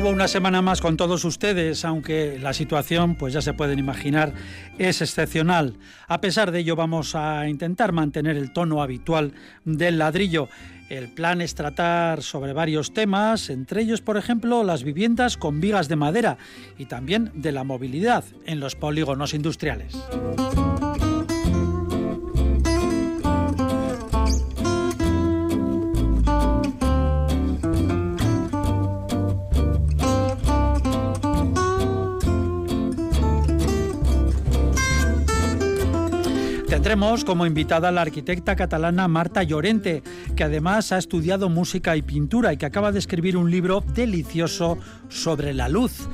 [0.00, 4.32] Nuevo una semana más con todos ustedes, aunque la situación, pues ya se pueden imaginar,
[4.78, 5.74] es excepcional.
[6.06, 9.32] A pesar de ello vamos a intentar mantener el tono habitual
[9.64, 10.48] del ladrillo.
[10.88, 15.88] El plan es tratar sobre varios temas, entre ellos, por ejemplo, las viviendas con vigas
[15.88, 16.38] de madera
[16.78, 19.96] y también de la movilidad en los polígonos industriales.
[36.78, 40.04] Tendremos como invitada a la arquitecta catalana Marta Llorente,
[40.36, 44.78] que además ha estudiado música y pintura y que acaba de escribir un libro delicioso
[45.08, 46.08] sobre la luz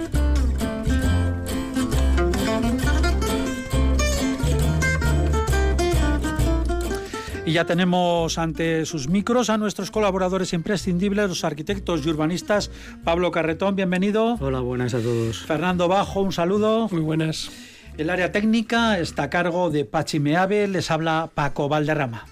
[7.49, 12.69] Y ya tenemos ante sus micros a nuestros colaboradores imprescindibles, los arquitectos y urbanistas.
[13.03, 14.37] Pablo Carretón, bienvenido.
[14.39, 15.47] Hola, buenas a todos.
[15.47, 16.87] Fernando Bajo, un saludo.
[16.91, 17.49] Muy buenas.
[17.97, 22.27] El área técnica está a cargo de Pachi Meave, les habla Paco Valderrama.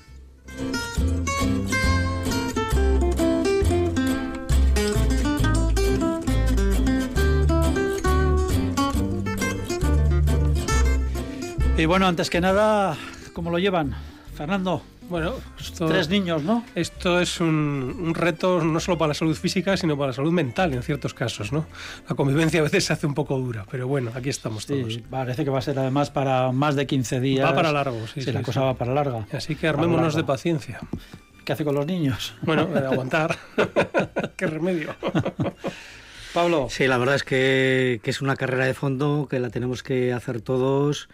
[11.75, 12.95] Y bueno, antes que nada,
[13.33, 13.95] ¿cómo lo llevan?
[14.35, 14.83] Fernando.
[15.09, 16.65] Bueno, esto, tres niños, ¿no?
[16.75, 20.31] Esto es un, un, reto no solo para la salud física, sino para la salud
[20.31, 21.65] mental en ciertos casos, ¿no?
[22.09, 24.93] La convivencia a veces se hace un poco dura, pero bueno, aquí estamos todos.
[24.93, 27.45] Sí, parece que va a ser además para más de 15 días.
[27.49, 28.15] Va para largo, sí.
[28.15, 28.45] Sí, sí la sí.
[28.45, 29.25] cosa va para larga.
[29.31, 30.79] Así que armémonos de paciencia.
[31.47, 32.33] ¿Qué hace con los niños?
[32.41, 33.37] Bueno, eh, aguantar.
[34.35, 34.93] ¿Qué remedio?
[36.33, 36.67] Pablo.
[36.69, 40.11] Sí, la verdad es que, que, es una carrera de fondo que la tenemos que
[40.11, 41.07] hacer todos,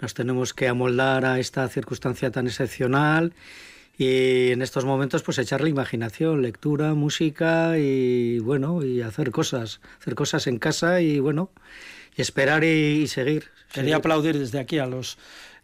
[0.00, 3.32] nos tenemos que amoldar a esta circunstancia tan excepcional
[3.98, 10.14] y en estos momentos pues echarle imaginación, lectura, música y bueno, y hacer cosas, hacer
[10.14, 11.50] cosas en casa y bueno,
[12.16, 13.44] y esperar y, y seguir.
[13.72, 13.94] Quería seguir.
[13.94, 15.18] aplaudir desde aquí a los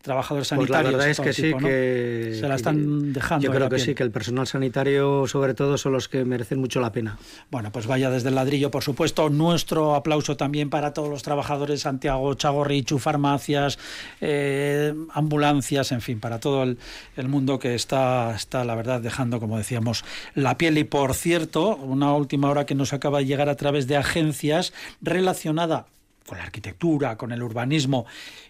[0.06, 0.92] trabajadores Pues sanitarios.
[0.92, 1.68] la verdad es que tipo, sí, ¿no?
[1.68, 3.44] que se la están dejando.
[3.44, 6.80] Yo creo que sí, que el personal sanitario, sobre todo, son los que merecen mucho
[6.80, 7.18] la pena.
[7.50, 9.28] Bueno, pues vaya desde el ladrillo, por supuesto.
[9.28, 13.78] Nuestro aplauso también para todos los trabajadores Santiago, Chagorrichu, farmacias,
[14.20, 16.78] eh, ambulancias, en fin, para todo el,
[17.16, 20.78] el, mundo que está, está, la verdad, dejando, como decíamos, la piel.
[20.78, 24.72] Y por cierto, una última hora que nos acaba de llegar a través de agencias
[25.02, 25.86] relacionada
[26.26, 28.06] con la arquitectura, con el urbanismo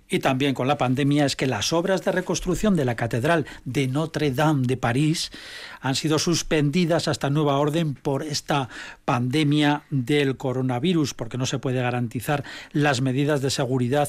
[0.08, 3.88] y también con la pandemia es que las obras de reconstrucción de la Catedral de
[3.88, 5.32] Notre Dame de París
[5.80, 8.68] han sido suspendidas hasta nueva orden por esta
[9.04, 14.08] pandemia del coronavirus, porque no se puede garantizar las medidas de seguridad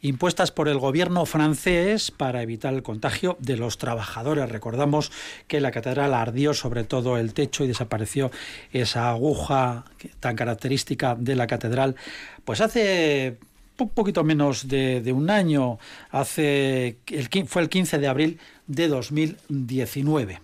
[0.00, 4.48] impuestas por el gobierno francés para evitar el contagio de los trabajadores.
[4.48, 5.12] Recordamos
[5.48, 8.30] que la catedral ardió sobre todo el techo y desapareció
[8.72, 9.84] esa aguja
[10.20, 11.96] tan característica de la catedral.
[12.44, 13.38] Pues hace
[13.78, 15.78] un poquito menos de, de, un año,
[16.10, 20.40] hace el, fue el 15 de abril de 2019.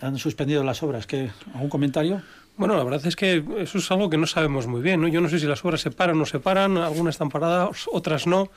[0.00, 1.06] Han suspendido las obras.
[1.06, 2.22] ¿Qué, ¿Algún comentario?
[2.56, 5.00] Bueno, la verdad es que eso es algo que no sabemos muy bien.
[5.00, 5.08] ¿no?
[5.08, 7.86] Yo no sé si las obras se paran o no se paran, algunas están paradas,
[7.90, 8.50] otras no.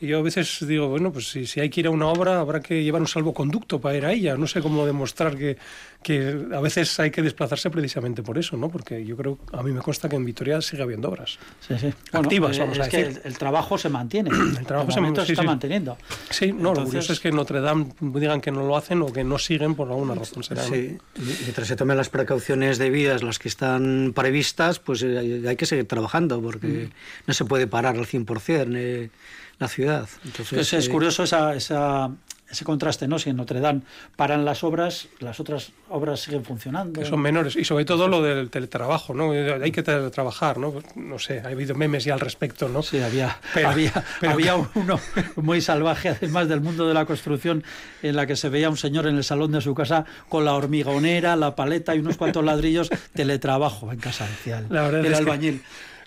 [0.00, 2.40] Y yo a veces digo, bueno, pues si, si, hay que ir a una obra
[2.40, 4.36] habrá que llevar un salvoconducto para ir a ella.
[4.36, 5.56] No sé cómo demostrar que,
[6.02, 8.68] que a veces hay que desplazarse precisamente por eso, ¿no?
[8.68, 11.38] Porque yo creo, a mí me consta que en Vitoria sigue habiendo obras.
[11.66, 11.92] Sí, sí.
[12.12, 13.14] Activas, bueno, vamos es a decir.
[13.14, 14.30] Que el, el, trabajo se mantiene.
[14.30, 15.46] El trabajo de se, momento sí, se está sí.
[15.46, 15.96] manteniendo.
[16.30, 16.78] Sí, no, Entonces...
[16.78, 19.74] lo curioso es que Notre Dame digan que no lo hacen o que no siguen
[19.74, 20.42] por alguna razón.
[20.42, 21.24] Será, sí, ¿no?
[21.42, 25.86] mientras se tomen las precauciones debidas, las que están previstas, pues eh, hay que seguir
[25.86, 26.90] trabajando porque mm.
[27.26, 29.10] no se puede parar al 100% eh,
[29.58, 30.08] la ciudad.
[30.24, 32.10] Entonces, pues es eh, curioso esa, esa
[32.52, 33.18] ese contraste, ¿no?
[33.18, 33.80] Si en Notre Dame
[34.14, 37.00] paran las obras, las otras obras siguen funcionando.
[37.00, 37.56] Que son menores.
[37.56, 39.32] Y sobre todo lo del teletrabajo, ¿no?
[39.32, 40.74] Hay que teletrabajar, ¿no?
[40.94, 42.82] No sé, ha habido memes ya al respecto, ¿no?
[42.82, 45.00] Sí, había, había, había uno
[45.36, 47.64] muy salvaje, además del mundo de la construcción,
[48.02, 50.52] en la que se veía un señor en el salón de su casa con la
[50.52, 55.62] hormigonera, la paleta y unos cuantos ladrillos, teletrabajo en casa, decía la verdad el albañil.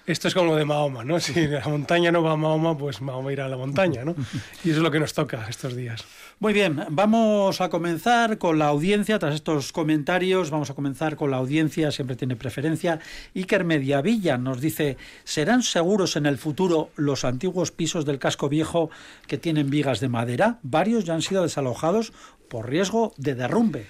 [0.06, 1.19] Esto es como lo de Mahoma, ¿no?
[1.19, 4.16] Si la montaña no va a Mahoma, pues Mahoma irá a la montaña, ¿no?
[4.63, 6.04] Y eso es lo que nos toca estos días.
[6.40, 9.19] Muy bien, vamos a comenzar con la audiencia.
[9.19, 13.00] Tras estos comentarios, vamos a comenzar con la audiencia, siempre tiene preferencia.
[13.34, 18.90] Iker Mediavilla nos dice: ¿serán seguros en el futuro los antiguos pisos del casco viejo
[19.28, 20.60] que tienen vigas de madera?
[20.62, 22.13] Varios ya han sido desalojados
[22.50, 23.88] por riesgo de derrumbe.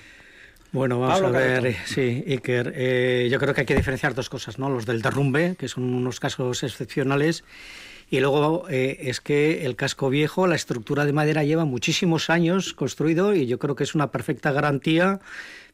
[0.75, 2.73] Bueno, vamos a ver, sí, Iker.
[2.75, 4.69] Eh, yo creo que hay que diferenciar dos cosas, ¿no?
[4.69, 7.45] Los del derrumbe, que son unos casos excepcionales,
[8.09, 12.73] y luego eh, es que el casco viejo, la estructura de madera lleva muchísimos años
[12.73, 15.21] construido y yo creo que es una perfecta garantía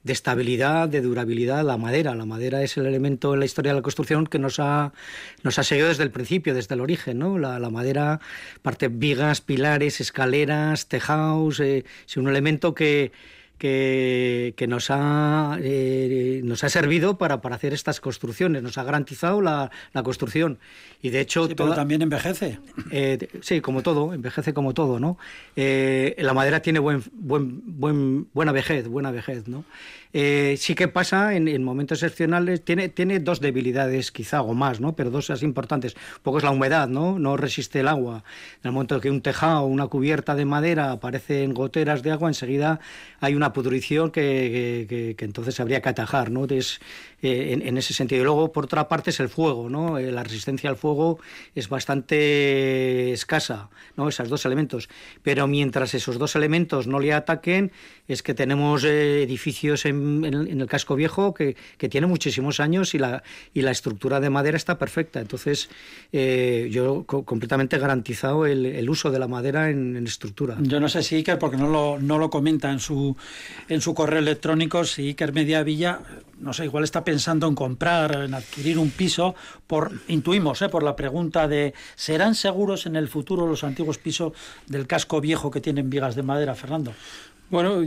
[0.03, 2.13] de estabilidad, de durabilidad, la madera.
[2.13, 4.94] La madera es el elemento en la historia de la construcción que nos ha,
[5.42, 7.18] nos ha seguido desde el principio, desde el origen.
[7.18, 7.39] ¿no?
[7.39, 8.19] La, madera,
[8.62, 13.12] parte vigas, pilares, escaleras, tejados, eh, es un elemento que
[13.62, 19.40] que, nos, ha, eh, nos ha servido para, para hacer estas construcciones, nos ha garantizado
[19.40, 20.58] la, la construcción.
[21.04, 21.48] Y de hecho...
[21.48, 22.58] también envejece.
[22.90, 25.18] Eh, sí, como todo, envejece como todo, ¿no?
[25.56, 29.63] Eh, la madera tiene buen, buen, buen, buena vejez, buena vejez, ¿no?
[30.13, 34.96] Eh, sí que pasa en, momentos excepcionales, tiene, tiene dos debilidades quizá o más, ¿no?
[34.96, 35.96] pero dos así importantes.
[35.96, 37.18] Un poco es la humedad, ¿no?
[37.18, 38.24] no resiste el agua.
[38.63, 42.30] En el momento que un tejado, una cubierta de madera aparece en goteras de agua,
[42.30, 42.80] enseguida
[43.19, 46.31] hay una pudrición que, que, entonces habría que atajar.
[46.31, 46.46] ¿no?
[46.46, 46.80] Es,
[47.22, 48.22] eh, en, ese sentido.
[48.22, 49.70] Y luego, por otra parte, es el fuego.
[49.70, 49.98] ¿no?
[49.98, 51.20] Eh, la resistencia al fuego
[51.56, 54.10] es bastante escasa, ¿no?
[54.10, 54.90] esos dos elementos.
[55.24, 57.72] Pero mientras esos dos elementos no le ataquen,
[58.08, 62.98] es que tenemos edificios en en, el casco viejo que, que, tiene muchísimos años y
[62.98, 63.24] la,
[63.54, 65.20] y la estructura de madera está perfecta.
[65.20, 65.70] Entonces,
[66.12, 70.58] eh, yo completamente garantizado el, el, uso de la madera en, estructura.
[70.62, 73.16] Yo no sé si Iker, porque no lo, no lo comenta en su,
[73.70, 76.00] en su correo electrónico, si Iker Media Villa,
[76.40, 77.11] no sé, igual está pensando
[77.48, 79.36] en comprar, en adquirir un piso,
[79.68, 80.69] por intuimos, ¿eh?
[80.69, 84.34] por la pregunta de ¿serán seguros en el futuro los antiguos pisos
[84.68, 86.94] del casco viejo que tienen vigas de madera, Fernando?
[87.51, 87.83] Bueno,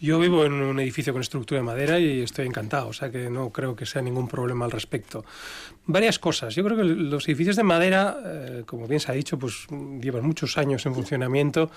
[0.00, 3.28] yo vivo en un edificio con estructura de madera y estoy encantado, o sea que
[3.28, 5.24] no creo que sea ningún problema al respecto.
[5.86, 6.54] Varias cosas.
[6.54, 9.66] Yo creo que los edificios de madera, eh, como bien se ha dicho, pues
[10.00, 11.68] llevan muchos años en funcionamiento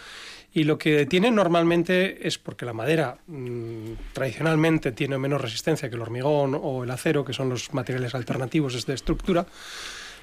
[0.54, 5.96] y lo que tienen normalmente es porque la madera mm, tradicionalmente tiene menos resistencia que
[5.96, 9.48] el hormigón o el acero, que son los materiales alternativos de estructura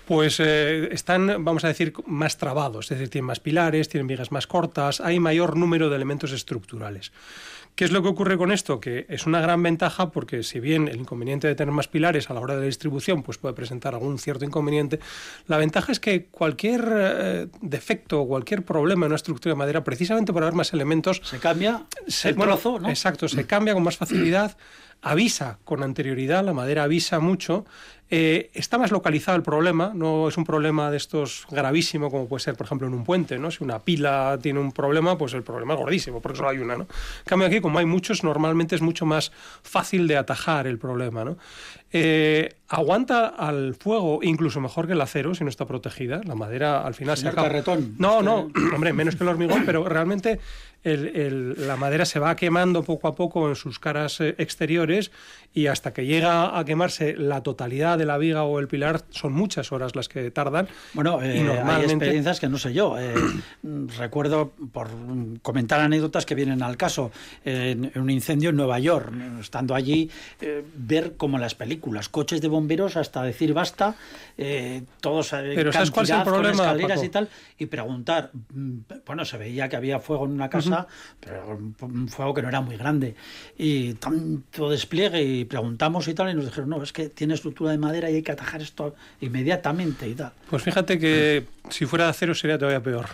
[0.06, 4.31] pues eh, están, vamos a decir, más trabados, es decir, tienen más pilares, tienen vigas
[4.32, 7.12] más cortas, hay mayor número de elementos estructurales.
[7.75, 8.81] ¿Qué es lo que ocurre con esto?
[8.81, 12.35] Que es una gran ventaja porque si bien el inconveniente de tener más pilares a
[12.35, 14.99] la hora de la distribución pues puede presentar algún cierto inconveniente,
[15.47, 19.85] la ventaja es que cualquier eh, defecto o cualquier problema en una estructura de madera,
[19.85, 21.20] precisamente por haber más elementos...
[21.23, 22.88] Se cambia se, el trozo, ¿no?
[22.88, 24.56] Exacto, se cambia con más facilidad
[25.03, 27.64] avisa con anterioridad, la madera avisa mucho,
[28.08, 32.44] eh, está más localizado el problema, no es un problema de estos gravísimo como puede
[32.44, 33.50] ser, por ejemplo, en un puente, ¿no?
[33.50, 36.76] Si una pila tiene un problema, pues el problema es gordísimo, porque solo hay una,
[36.76, 36.85] ¿no?
[36.85, 39.32] En cambio aquí, como hay muchos, normalmente es mucho más
[39.62, 41.37] fácil de atajar el problema, ¿no?
[41.93, 46.20] Eh, aguanta al fuego incluso mejor que el acero si no está protegida.
[46.25, 47.48] La madera al final se acaba...
[47.48, 47.94] carretón.
[47.98, 50.39] No, no, hombre, menos que el hormigón, pero realmente
[50.84, 55.10] la madera se va quemando poco a poco en sus caras eh, exteriores
[55.53, 59.32] y hasta que llega a quemarse la totalidad de la viga o el pilar son
[59.32, 60.69] muchas horas las que tardan.
[60.94, 62.98] Bueno, eh, hay experiencias que no sé yo.
[62.98, 63.15] Eh,
[63.98, 64.88] recuerdo, por
[65.43, 67.10] comentar anécdotas que vienen al caso,
[67.44, 70.10] en, un incendio en Nueva York, estando allí,
[70.74, 73.94] ver como en las películas, coches de bomberos hasta decir basta,
[75.00, 79.38] todos Pero ¿sabes cuál es el problema, escaleras y tal, y preguntar, mm, bueno, se
[79.38, 80.86] veía que había fuego en una casa,
[81.20, 83.15] pero un fuego que no era muy grande.
[83.56, 87.70] Y tanto despliegue y preguntamos y tal, y nos dijeron, no, es que tiene estructura
[87.70, 90.32] de madera y hay que atajar esto inmediatamente y tal.
[90.50, 93.06] Pues fíjate que si fuera de acero sería todavía peor.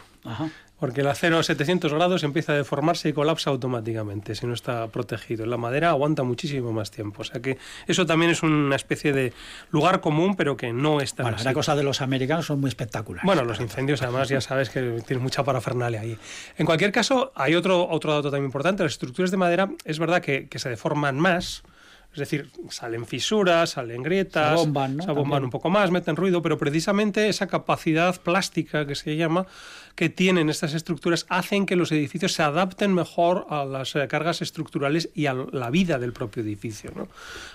[0.82, 4.88] Porque el acero a 700 grados empieza a deformarse y colapsa automáticamente si no está
[4.88, 5.46] protegido.
[5.46, 7.22] La madera aguanta muchísimo más tiempo.
[7.22, 9.32] O sea que eso también es una especie de
[9.70, 11.22] lugar común, pero que no está.
[11.22, 13.24] Bueno, la cosa de los americanos son muy espectaculares.
[13.24, 16.18] Bueno, los incendios además ya sabes que tienen mucha parafernalia ahí.
[16.58, 18.82] En cualquier caso, hay otro, otro dato también importante.
[18.82, 21.62] Las estructuras de madera es verdad que, que se deforman más
[22.12, 25.04] Es decir, salen fisuras, salen grietas, se bomban, ¿no?
[25.04, 29.46] se bomban un poco más, meten ruido, pero precisamente esa capacidad plástica que se llama
[29.94, 34.42] que tienen estas estructuras hacen que los edificios se adapten mejor a las eh, cargas
[34.42, 36.92] estructurales y a la vida del propio edificio.
[36.94, 37.08] ¿no?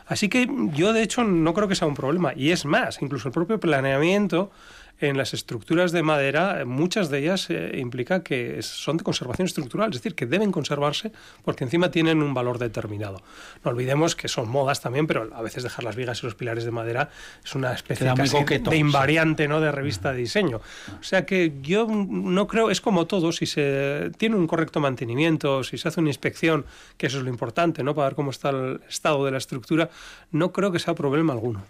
[0.08, 2.34] Así que yo, de hecho, no creo que sea un problema.
[2.36, 4.52] Y es más, incluso el propio planeamiento
[5.00, 9.90] en las estructuras de madera, muchas de ellas eh, implica que son de conservación estructural,
[9.90, 11.12] es decir, que deben conservarse
[11.44, 13.22] porque encima tienen un valor determinado.
[13.64, 16.66] No olvidemos que son modas también, pero a veces dejar las vigas y los pilares
[16.66, 17.10] de madera
[17.44, 19.62] es una especie casi de invariante ¿no?
[19.62, 20.62] de revista de diseño.
[21.00, 25.64] O sea que yo no creo, es como todo, si se tiene un correcto mantenimiento,
[25.64, 26.66] si se hace una inspección,
[26.98, 27.94] que eso es lo importante, ¿no?
[27.94, 29.90] para ver cómo está el estado de la estructura,
[30.32, 31.64] no creo que sea problema alguno.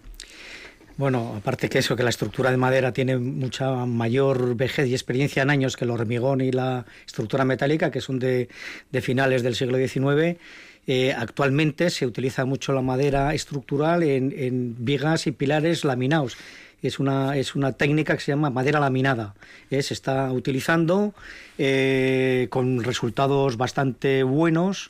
[0.98, 5.44] Bueno, aparte que eso, que la estructura de madera tiene mucha mayor vejez y experiencia
[5.44, 8.50] en años que el hormigón y la estructura metálica, que son de,
[9.02, 10.40] finales del siglo XIX,
[10.88, 16.36] eh, actualmente se utiliza mucho la madera estructural en, vigas y pilares laminados.
[16.82, 19.36] Es una, es una técnica que se llama madera laminada.
[19.70, 21.14] Eh, se está utilizando
[21.60, 24.90] eh, con resultados bastante buenos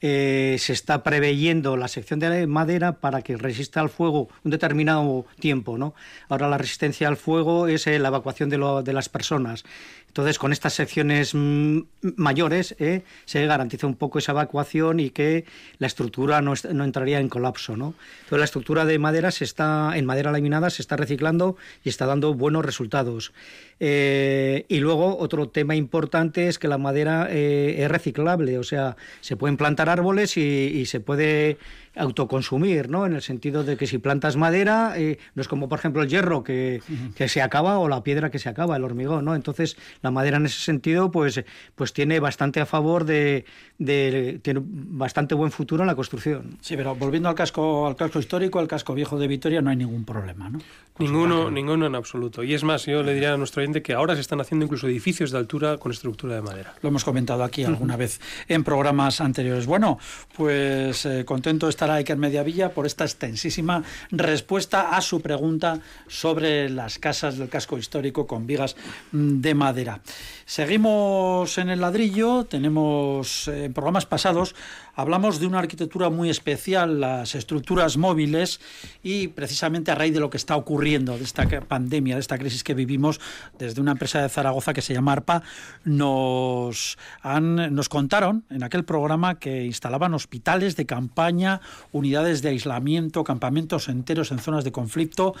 [0.00, 5.26] eh, se está preveyendo la sección de madera para que resista al fuego un determinado
[5.38, 5.76] tiempo.
[5.76, 5.94] ¿no?
[6.28, 9.64] Ahora la resistencia al fuego es eh, la evacuación de, de las personas.
[10.10, 11.82] Entonces, con estas secciones mm,
[12.16, 15.44] mayores eh, se garantiza un poco esa evacuación y que
[15.78, 17.76] la estructura no, entraría en colapso.
[17.76, 17.94] ¿no?
[18.24, 22.06] Entonces, la estructura de madera se está, en madera laminada se está reciclando y está
[22.06, 23.32] dando buenos resultados.
[23.78, 28.96] Eh, y luego, otro tema importante es que la madera eh, es reciclable, o sea,
[29.20, 31.56] se pueden plantar árboles y se puede
[31.96, 33.06] autoconsumir, ¿no?
[33.06, 36.08] En el sentido de que si plantas madera, eh, no es como por ejemplo el
[36.08, 36.82] hierro que,
[37.14, 39.34] que, se acaba o la piedra que se acaba, el hormigón, ¿no?
[39.34, 41.42] Entonces la madera en ese sentido pues,
[41.74, 43.44] pues tiene bastante a favor de,
[43.78, 46.58] de, tiene bastante buen futuro en la construcción.
[46.60, 49.76] Sí, pero volviendo al casco, al casco histórico, al casco viejo de Vitoria, no hay
[49.76, 50.60] ningún problema, ¿no?
[51.00, 52.42] ninguno, ninguno en absoluto.
[52.42, 54.86] Y es más, yo le diría a nuestro oyente que ahora se están haciendo incluso
[54.86, 56.74] edificios de altura con estructura de madera.
[56.82, 59.66] Lo hemos comentado aquí alguna vez en programas anteriores.
[59.66, 59.98] Bueno,
[60.36, 66.68] pues eh, contento de estará Iker Mediavilla por esta extensísima respuesta a su pregunta sobre
[66.68, 68.76] las casas del casco histórico con vigas
[69.12, 70.00] de madera.
[70.44, 74.54] Seguimos en el ladrillo, tenemos eh, en programas pasados
[75.00, 78.60] hablamos de una arquitectura muy especial, las estructuras móviles,
[79.02, 82.62] y precisamente a raíz de lo que está ocurriendo, de esta pandemia, de esta crisis
[82.62, 83.20] que vivimos,
[83.58, 85.42] desde una empresa de Zaragoza que se llama ARPA,
[85.84, 91.60] nos, han, nos contaron en aquel programa que instalaban hospitales de campaña,
[91.92, 95.34] unidades de aislamiento, campamentos enteros en zonas de conflicto,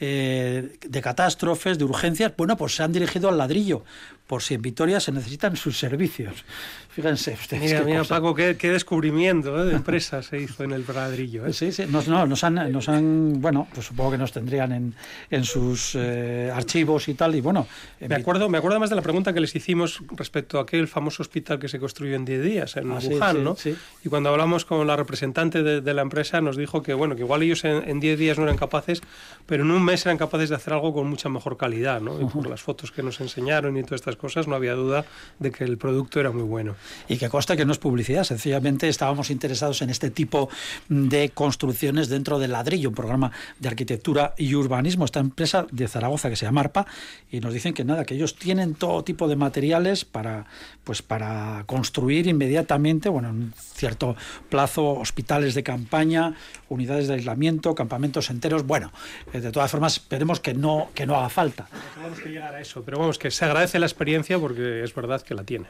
[0.00, 2.32] eh, de catástrofes, de urgencias.
[2.36, 3.84] Bueno, pues se han dirigido al ladrillo,
[4.28, 6.44] por si en Vitoria se necesitan sus servicios.
[6.90, 7.62] Fíjense ustedes.
[7.62, 9.66] Mira, mira Paco, qué, descubrimiento ¿eh?
[9.66, 11.46] de empresa se hizo en el ladrillo.
[11.46, 11.52] ¿eh?
[11.52, 14.94] Sí, sí, nos, no, nos, han, nos han, bueno, pues supongo que nos tendrían en,
[15.30, 17.66] en sus eh, archivos y tal, y bueno.
[18.00, 21.22] Me acuerdo, me acuerdo más de la pregunta que les hicimos respecto a aquel famoso
[21.22, 23.56] hospital que se construyó en 10 días, en ah, Wuhan, ¿no?
[24.04, 27.42] Y cuando hablamos con la representante de, la empresa nos dijo que, bueno, que igual
[27.42, 29.00] ellos en 10 días no eran capaces,
[29.46, 32.20] pero en un mes eran capaces de hacer algo con mucha mejor calidad, ¿no?
[32.20, 35.04] Y por las fotos que nos enseñaron y todas estas cosas no había duda
[35.38, 36.76] de que el producto era muy bueno.
[37.08, 40.48] Y que consta que no es publicidad, sencillamente estábamos interesados en este tipo
[40.88, 46.28] de construcciones dentro del ladrillo, un programa de arquitectura y urbanismo, esta empresa de Zaragoza
[46.28, 46.86] que se llama ARPA,
[47.30, 50.46] y nos dicen que nada, que ellos tienen todo tipo de materiales para,
[50.84, 54.16] pues para construir inmediatamente, bueno, en cierto
[54.48, 56.34] plazo, hospitales de campaña,
[56.68, 58.92] unidades de aislamiento, campamentos enteros, bueno,
[59.32, 61.68] eh, de todas formas esperemos que no, que no haga falta.
[61.94, 64.07] Tenemos que llegar a eso, pero vamos, que se agradece la experiencia
[64.40, 65.68] porque es verdad que la tienen.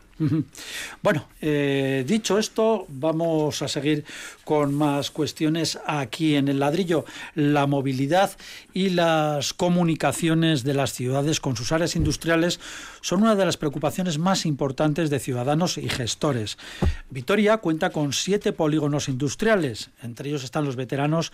[1.02, 4.04] Bueno, eh, dicho esto, vamos a seguir
[4.44, 7.04] con más cuestiones aquí en el ladrillo.
[7.34, 8.32] La movilidad
[8.72, 12.60] y las comunicaciones de las ciudades con sus áreas industriales
[13.00, 16.58] son una de las preocupaciones más importantes de ciudadanos y gestores.
[17.10, 21.32] Vitoria cuenta con siete polígonos industriales, entre ellos están los veteranos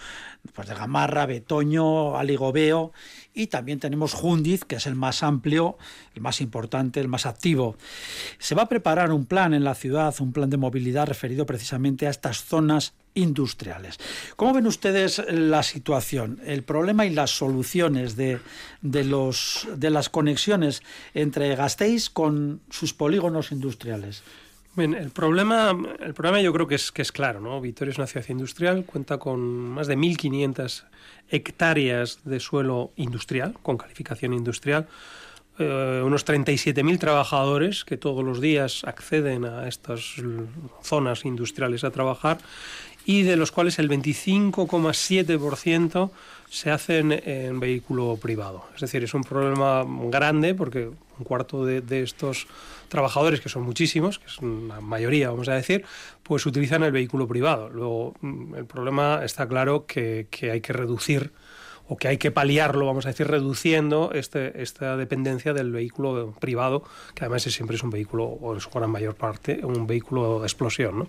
[0.55, 2.93] pues, de Gamarra, Betoño, Aligobeo
[3.35, 5.77] y también tenemos Jundiz, que es el más amplio,
[6.15, 7.77] el más importante, el más activo.
[8.39, 12.07] Se va a preparar un plan en la ciudad, un plan de movilidad referido precisamente
[12.07, 13.99] a estas zonas industriales.
[14.37, 18.41] ¿Cómo ven ustedes la situación, el problema y las soluciones de,
[18.83, 20.83] los, de las conexiones
[21.15, 24.23] entre Gasteiz con sus polígonos industriales?
[24.77, 25.71] El problema,
[26.01, 27.61] el problema yo creo que es, que es claro, ¿no?
[27.61, 30.83] Vitoria es una ciudad industrial, cuenta con más de 1.500
[31.31, 34.89] hectáreas de suelo industrial, con calificación industrial,
[35.59, 40.17] eh, unos 37.000 trabajadores que todos los días acceden a estas
[40.83, 42.39] zonas industriales a trabajar
[43.05, 46.11] y de los cuales el 25,7%
[46.51, 48.65] se hacen en vehículo privado.
[48.75, 52.47] Es decir, es un problema grande porque un cuarto de, estos
[52.89, 55.85] trabajadores, que son muchísimos, que es una mayoría, vamos a decir,
[56.23, 57.71] pues utilizan el vehículo privado.
[57.71, 61.33] Luego, mm, el problema está claro que, que hay que reducir
[61.87, 66.83] o que hay que paliarlo, vamos a decir, reduciendo este, esta dependencia del vehículo privado,
[67.15, 70.47] que además siempre es un vehículo, o en su gran mayor parte, un vehículo de
[70.47, 71.09] explosión, ¿no?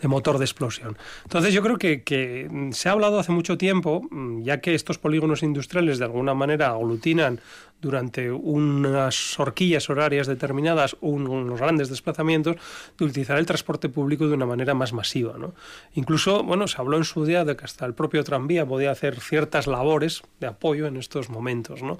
[0.00, 0.98] de motor de explosión.
[1.24, 5.42] Entonces yo creo que, se ha hablado hace mucho tiempo, mm, ya que estos polígonos
[5.42, 7.40] industriales de alguna manera aglutinan
[7.82, 12.56] durante unas horquillas horarias determinadas, unos grandes desplazamientos,
[12.96, 15.36] de utilizar el transporte público de una manera más masiva.
[15.36, 15.52] ¿no?
[15.94, 19.20] Incluso, bueno, se habló en su día de que hasta el propio tranvía podía hacer
[19.20, 21.82] ciertas labores de apoyo en estos momentos.
[21.82, 21.98] ¿no?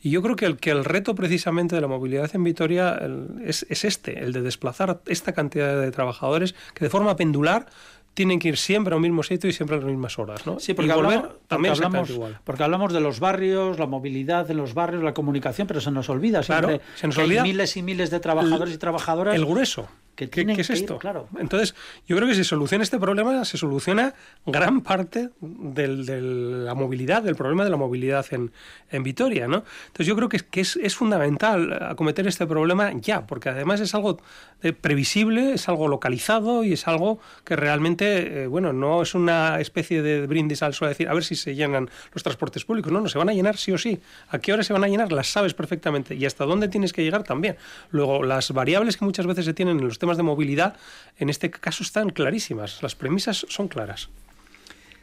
[0.00, 3.00] Y yo creo que el, que el reto precisamente de la movilidad en Vitoria
[3.44, 7.66] es este, el de desplazar esta cantidad de trabajadores que de forma pendular
[8.14, 10.58] tienen que ir siempre a un mismo sitio y siempre a las mismas horas, ¿no?
[10.60, 12.38] Sí, porque, hablamos, también hablamos, igual.
[12.44, 16.08] porque hablamos de los barrios, la movilidad de los barrios, la comunicación, pero se nos
[16.08, 19.34] olvida siempre se nos olvida miles y miles de trabajadores y trabajadoras.
[19.34, 19.88] El grueso.
[20.14, 20.28] ¿Qué,
[20.58, 20.98] es esto?
[20.98, 21.28] claro.
[21.38, 21.74] Entonces,
[22.06, 24.14] yo creo que si soluciona este problema, se soluciona
[24.46, 28.52] gran parte de la movilidad, del problema de la movilidad en,
[28.90, 29.64] en Vitoria, ¿no?
[29.86, 33.94] Entonces, yo creo que, que es, es, fundamental acometer este problema ya, porque además es
[33.94, 34.20] algo
[34.62, 39.60] eh, previsible, es algo localizado y es algo que realmente, eh, bueno, no es una
[39.60, 42.92] especie de brindis al sol decir, a ver si se llenan los transportes públicos.
[42.92, 44.00] No, no, se van a llenar sí o sí.
[44.28, 45.12] ¿A qué hora se van a llenar?
[45.12, 46.14] Las sabes perfectamente.
[46.14, 47.56] Y hasta dónde tienes que llegar también.
[47.90, 50.76] Luego, las variables que muchas veces se tienen en los temas de movilidad,
[51.18, 52.82] en este caso están clarísimas.
[52.82, 54.10] Las premisas son claras.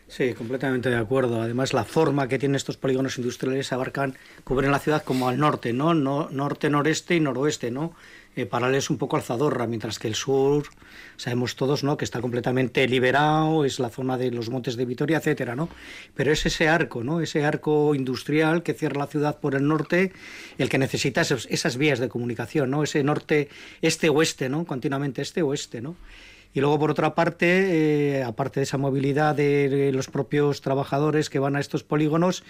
[0.07, 1.41] Sí, completamente de acuerdo.
[1.41, 5.73] Además, la forma que tienen estos polígonos industriales abarcan, cubren la ciudad como al norte,
[5.73, 5.95] ¿no?
[5.95, 7.95] no norte, noreste y noroeste, ¿no?
[8.33, 10.63] Eh, paralelos un poco al Zadorra, mientras que el sur,
[11.17, 11.97] sabemos todos, ¿no?
[11.97, 15.67] Que está completamente liberado, es la zona de los montes de Vitoria, etcétera, ¿no?
[16.15, 17.19] Pero es ese arco, ¿no?
[17.19, 20.13] Ese arco industrial que cierra la ciudad por el norte,
[20.57, 22.83] el que necesita esas vías de comunicación, ¿no?
[22.83, 23.49] Ese norte,
[23.81, 24.65] este-oeste, ¿no?
[24.65, 25.97] Continuamente este-oeste, ¿no?
[26.53, 31.39] Y luego, por otra parte, eh, aparte de esa movilidad de los propios trabajadores que
[31.39, 32.43] van a estos polígonos,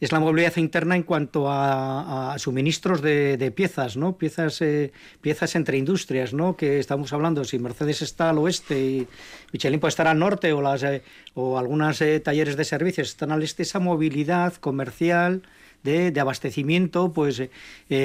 [0.00, 4.16] es la movilidad interna en cuanto a, suministros de, piezas, ¿no?
[4.16, 6.56] Piezas, eh, piezas entre industrias, ¿no?
[6.56, 9.08] Que estamos hablando, si Mercedes está al oeste y
[9.52, 11.02] Michelin puede estar al norte o, las, eh,
[11.34, 15.42] o algunos talleres de servicios están al este, esa movilidad comercial
[15.82, 17.42] de, abastecimiento, pues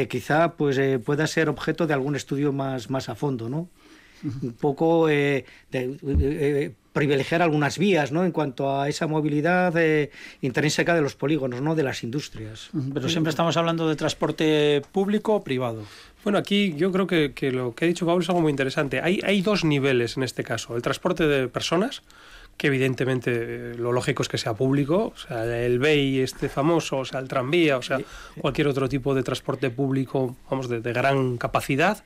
[0.09, 3.67] quizá pues, pueda ser objeto de algún estudio más, más a fondo, ¿no?
[4.23, 8.23] Un poco eh, de, eh, privilegiar algunas vías ¿no?
[8.23, 11.75] en cuanto a esa movilidad eh, intrínseca de los polígonos, ¿no?
[11.75, 12.69] de las industrias.
[12.93, 15.83] Pero siempre estamos hablando de transporte público o privado.
[16.23, 19.01] Bueno, aquí yo creo que, lo que ha dicho Pablo es algo muy interesante.
[19.01, 20.75] Hay, hay dos niveles en este caso.
[20.75, 22.03] El transporte de personas,
[22.55, 27.05] que evidentemente lo lógico es que sea público, o sea, el BEI este famoso, o
[27.05, 27.99] sea, el tranvía, o sea,
[28.39, 32.03] cualquier otro tipo de transporte público, vamos, de, de gran capacidad.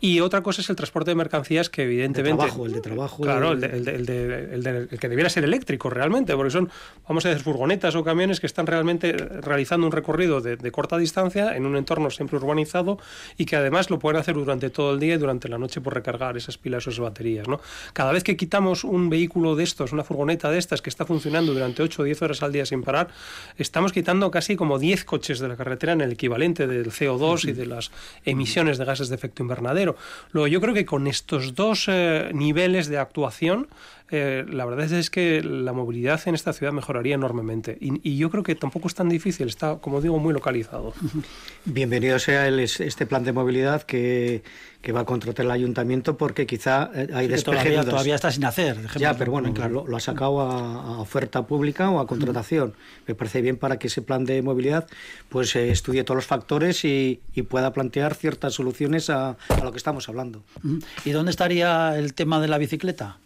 [0.00, 2.30] Y otra cosa es el transporte de mercancías que evidentemente...
[2.30, 3.22] El de trabajo, el de trabajo.
[3.22, 6.70] Claro, el, el, que debiera ser eléctrico realmente, porque son,
[7.08, 11.56] vamos a decir, furgonetas o camiones que están realmente realizando un recorrido de, corta distancia
[11.56, 12.98] en un entorno siempre urbanizado
[13.36, 15.94] y que además lo pueden hacer durante todo el día y durante la noche por
[15.94, 17.48] recargar esas pilas o esas baterías.
[17.48, 17.60] ¿no?
[17.92, 21.52] Cada vez que quitamos un vehículo de estos, una furgoneta de estas que está funcionando
[21.52, 23.08] durante 8 o 10 horas al día sin parar,
[23.56, 27.52] estamos quitando casi como 10 coches de la carretera en el equivalente del CO2 y
[27.52, 27.90] de las
[28.24, 29.87] emisiones de gases de efecto invernadero
[30.32, 33.68] Luego, yo creo que con estos dos eh, niveles de actuación,
[34.10, 37.76] eh, la verdad es que la movilidad en esta ciudad mejoraría enormemente.
[37.80, 40.94] Y, yo creo que tampoco es tan difícil, está, como digo, muy localizado.
[41.64, 44.42] Bienvenido sea este plan de movilidad que,
[44.80, 48.78] que va a contratar el ayuntamiento porque quizá eh, hay despeje todavía, está sin hacer.
[48.96, 52.74] Ya, pero bueno, claro, lo, ha sacado a, oferta pública o a contratación.
[53.06, 54.86] Me parece bien para que ese plan de movilidad
[55.28, 59.78] pues eh, estudie todos los factores y, pueda plantear ciertas soluciones a, a lo que
[59.78, 60.42] estamos hablando.
[61.04, 63.18] ¿Y dónde estaría el tema de la bicicleta?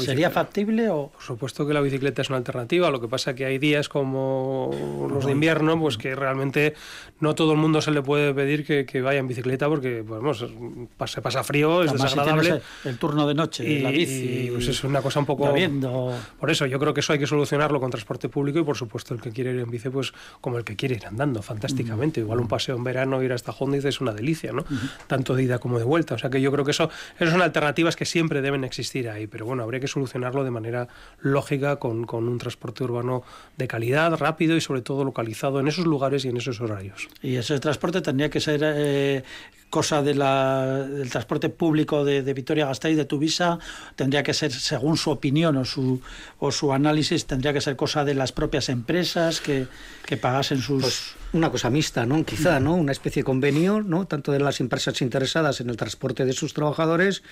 [0.00, 1.08] ¿Sería factible o...?
[1.08, 4.70] Por supuesto que la bicicleta es una alternativa, lo que pasa que hay días como
[5.12, 6.74] los de invierno, pues que realmente
[7.20, 10.44] no todo el mundo se le puede pedir que, vaya en bicicleta porque pues,
[11.10, 12.62] se pasa frío, es desagradable.
[12.84, 14.48] el, turno de noche, y, la bici...
[14.52, 15.52] pues es una cosa un poco...
[16.40, 19.12] Por eso yo creo que eso hay que solucionarlo con transporte público y por supuesto
[19.14, 22.20] el que quiere ir en bici, pues como el que quiere ir andando, fantásticamente.
[22.20, 24.64] Igual un paseo en verano, ir hasta Hondiz es una delicia, ¿no?
[25.06, 26.14] Tanto de ida como de vuelta.
[26.14, 29.26] O sea que yo creo que eso, esas son alternativas que siempre deben existir ahí,
[29.26, 30.88] pero bueno, habría que solucionarlo de manera
[31.20, 33.22] lógica con, con, un transporte urbano
[33.56, 37.08] de calidad, rápido y sobre todo localizado en esos lugares y en esos horarios.
[37.22, 39.22] Y ese transporte tendría que ser eh,
[39.70, 43.58] cosa de la, del transporte público de, de Vitoria-Gasteiz, de Tuvisa,
[43.94, 46.00] tendría que ser, según su opinión o su,
[46.38, 49.66] o su análisis, tendría que ser cosa de las propias empresas que,
[50.06, 50.82] que pagasen sus...
[50.82, 52.24] Pues una cosa mixta, ¿no?
[52.24, 52.74] Quizá, ¿no?
[52.74, 54.06] Una especie de convenio, ¿no?
[54.06, 57.22] Tanto de las empresas interesadas en el transporte de sus trabajadores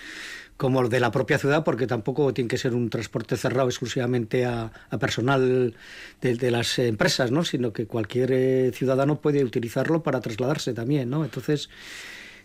[0.56, 4.70] como de la propia ciudad, porque tampoco tiene que ser un transporte cerrado exclusivamente a,
[4.88, 5.74] a personal
[6.20, 7.44] de, de, las empresas, ¿no?
[7.44, 11.10] sino que cualquier eh, ciudadano puede utilizarlo para trasladarse también.
[11.10, 11.24] ¿no?
[11.24, 11.68] Entonces,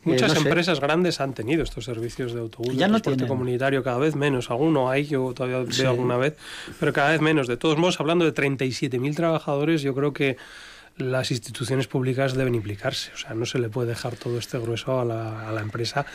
[0.06, 0.82] Muchas eh, no empresas sé.
[0.82, 3.28] grandes han tenido estos servicios de autobús ya de no transporte tienen.
[3.28, 4.50] comunitario, cada vez menos.
[4.50, 5.82] Alguno hay, yo todavía Sí.
[5.82, 6.36] veo alguna vez,
[6.80, 7.48] pero cada vez menos.
[7.48, 10.38] De todos modos, hablando de 37.000 trabajadores, yo creo que
[10.96, 13.12] las instituciones públicas deben implicarse.
[13.14, 16.06] O sea, no se le puede dejar todo este grueso a la, a la empresa,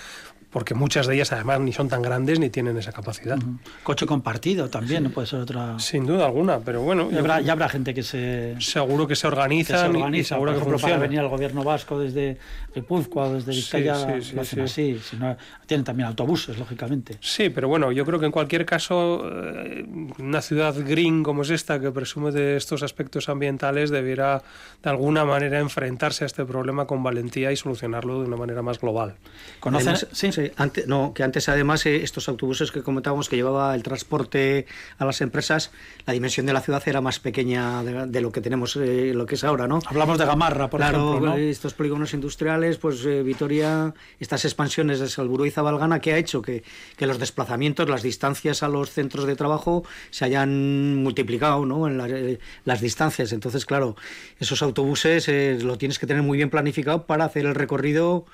[0.55, 3.37] porque muchas de ellas además ni son tan grandes ni tienen esa capacidad.
[3.83, 5.81] Coche compartido también, no puede ser otra...
[5.81, 9.23] Sin duda alguna, pero bueno, Ya habrá, ya habrá gente que se, seguro que se
[9.23, 11.03] que se organizan y- organiza, seguro por que ejemplo, para funciona.
[11.03, 12.39] venir al gobierno vasco desde
[12.73, 14.93] Guipúzcoa o desde Sí, Vizcaya, sí, sí, lo hacen sí.
[14.95, 15.01] así.
[15.11, 15.37] Si no,
[15.67, 17.19] tienen también autobuses, lógicamente.
[17.21, 19.85] Sí, pero bueno, yo creo que en cualquier caso, eh,
[20.21, 24.41] una ciudad green como es esta, que presume de estos aspectos ambientales, debiera
[24.85, 28.81] de alguna manera enfrentarse a este problema con valentía y solucionarlo de una manera más
[28.81, 29.17] global.
[29.59, 29.89] ¿Conocen?
[29.89, 30.31] Además, sí.
[30.47, 34.67] Sí, ante- no, que antes además eh, estos autobuses que comentábamos que llevaba el transporte
[34.99, 35.71] a las empresas,
[36.07, 39.27] la dimensión de la ciudad era más pequeña de, de lo que tenemos, eh, lo
[39.27, 39.81] que es ahora, ¿no?
[39.87, 41.37] Hablamos de Gamarra, por claro, ejemplo, ¿no?
[41.37, 46.19] eh, estos polígonos industriales, pues eh, Vitoria, estas expansiones de Salburú y Zabalgana, que ha
[46.19, 46.63] hecho que,
[46.97, 51.87] que los desplazamientos, las distancias a los centros de trabajo se hayan multiplicado, ¿no?
[51.87, 53.33] En la- eh, las distancias.
[53.33, 53.97] Entonces, claro,
[54.41, 58.27] esos autobuses eh, lo tienes que tener muy bien planificado para hacer el recorrido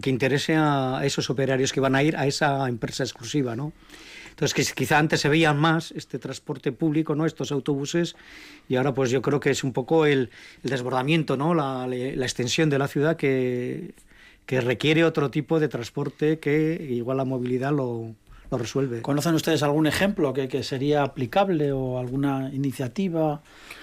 [0.00, 3.72] que interese a esos operarios que van a ir a esa empresa exclusiva, ¿no?
[4.30, 7.26] Entonces, que quizá antes se veían más este transporte público, ¿no?
[7.26, 8.16] Estos autobuses,
[8.68, 10.30] y ahora pues yo creo que es un poco el,
[10.64, 11.54] el desbordamiento, ¿no?
[11.54, 13.94] La, la extensión de la ciudad que,
[14.46, 18.14] que requiere otro tipo de transporte que igual la movilidad lo,
[18.50, 19.02] lo resuelve.
[19.02, 23.42] ¿Conocen ustedes algún ejemplo que, que sería aplicable o alguna iniciativa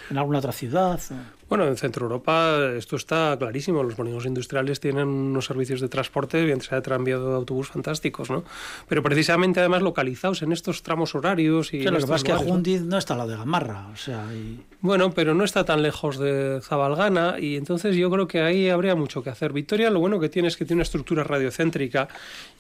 [0.10, 1.00] en alguna otra ciudad?
[1.48, 3.82] Bueno, en Centro Europa esto está clarísimo.
[3.82, 7.70] Los polígonos industriales tienen unos servicios de transporte, bien sea de tranvía o de autobús,
[7.70, 8.44] fantásticos, ¿no?
[8.88, 12.34] Pero precisamente además localizados en estos tramos horarios y Sí, lo que pasa es que.
[12.34, 15.82] Jundiz no está al lado de Gamarra, o sea, y- Bueno, pero no está tan
[15.82, 19.52] lejos de Zabalgana y entonces yo creo que ahí habría mucho que hacer.
[19.52, 22.08] Victoria lo bueno que tiene es que tiene una estructura radiocéntrica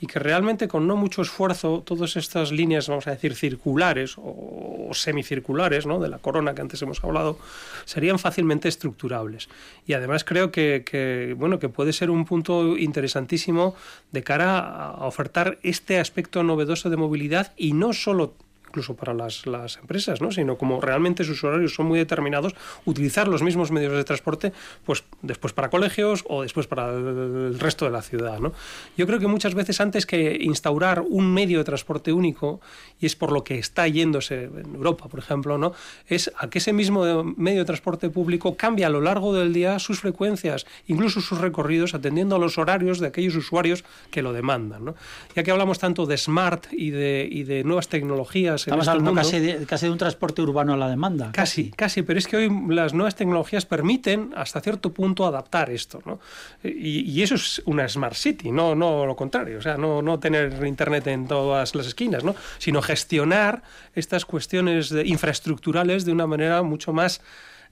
[0.01, 4.87] y que realmente con no mucho esfuerzo todas estas líneas, vamos a decir, circulares o,
[4.89, 5.99] o semicirculares, ¿no?
[5.99, 7.37] de la corona que antes hemos hablado,
[7.85, 9.49] serían fácilmente estructurables.
[9.85, 13.75] Y además creo que, bueno, que puede ser un punto interesantísimo
[14.11, 18.35] de cara a ofertar este aspecto novedoso de movilidad y no solo
[18.69, 20.31] incluso para las, las empresas, ¿no?
[20.31, 22.55] sino como realmente sus horarios son muy determinados,
[22.85, 24.53] utilizar los mismos medios de transporte,
[24.85, 28.39] pues después para colegios o después para el resto de la ciudad.
[28.39, 28.53] ¿no?
[28.95, 32.61] Yo creo que muchas veces antes que instaurar un medio de transporte único,
[32.99, 35.73] y es por lo que está yéndose en Europa, por ejemplo, ¿no?
[36.07, 39.79] es a que ese mismo medio de transporte público cambie a lo largo del día
[39.79, 44.85] sus frecuencias, incluso sus recorridos, atendiendo a los horarios de aquellos usuarios que lo demandan.
[44.85, 44.95] ¿no?
[45.35, 48.91] Ya que hablamos tanto de smart y de, y de nuevas tecnologías, en estamos este
[48.91, 51.31] hablando mundo, casi de, casi de un transporte urbano a la demanda.
[51.31, 56.01] Casi, casi, pero es que hoy las nuevas tecnologías permiten hasta cierto punto adaptar esto,
[56.05, 56.19] ¿no?
[56.63, 60.19] Y, y eso es una smart city, no, no lo contrario, o sea, no, no
[60.19, 62.35] tener internet en todas las esquinas, ¿no?
[62.57, 63.63] Sino gestionar
[63.95, 67.21] estas cuestiones de- infraestructurales de una manera mucho más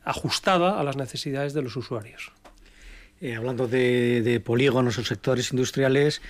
[0.03, 2.31] ajustada a las necesidades de los usuarios.
[3.19, 6.21] Eh, hablando de, de polígonos o sectores industriales,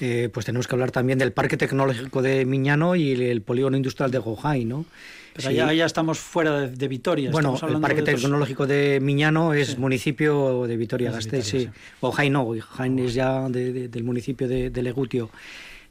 [0.00, 3.76] eh, pues tenemos que hablar también del Parque Tecnológico de Miñano y el, el polígono
[3.76, 4.84] industrial de Gojai, ¿no?
[5.32, 5.54] Pero Sí.
[5.54, 7.30] allá, allá estamos fuera de, de Vitoria.
[7.30, 9.76] Bueno, el Parque de otros- Tecnológico de Miñano es Sí.
[9.78, 11.58] municipio de Vitoria-Gasteiz, sí.
[11.58, 15.30] Vitoria, Gojai no, Gojai es ya de- de- del municipio de, de Legutio.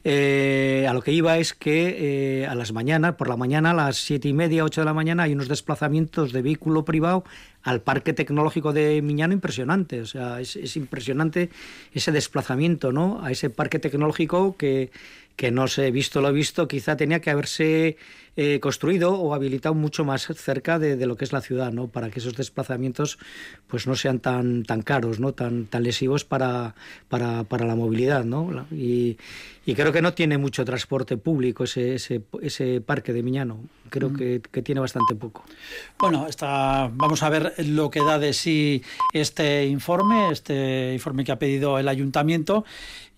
[0.08, 3.74] Eh, a lo que iba es que eh, a las mañanas, por la mañana, a
[3.74, 7.24] las siete y media, ocho de la mañana, hay unos desplazamientos de vehículo privado
[7.66, 10.00] al Parque Tecnológico de Miñano impresionante.
[10.00, 11.50] O sea, es, es impresionante
[11.92, 13.20] ese desplazamiento, ¿no?
[13.24, 14.92] A ese parque tecnológico que,
[15.34, 17.96] que no sé, visto lo visto, quizá tenía que haberse
[18.36, 21.88] eh, construido o habilitado mucho más cerca de, lo que es la ciudad, ¿no?
[21.88, 23.18] Para que esos desplazamientos
[23.66, 25.32] pues no sean tan, tan caros, ¿no?
[25.32, 26.76] Tan, tan lesivos para,
[27.08, 28.66] para, para la movilidad, ¿no?
[28.70, 29.16] Y,
[29.74, 33.58] creo que no tiene mucho transporte público ese, ese parque de Miñano.
[33.90, 34.16] Creo mm.
[34.16, 35.44] que, que, tiene bastante poco.
[35.98, 41.32] Bueno, está, vamos a ver lo que da de sí este informe, este informe que
[41.32, 42.64] ha pedido el ayuntamiento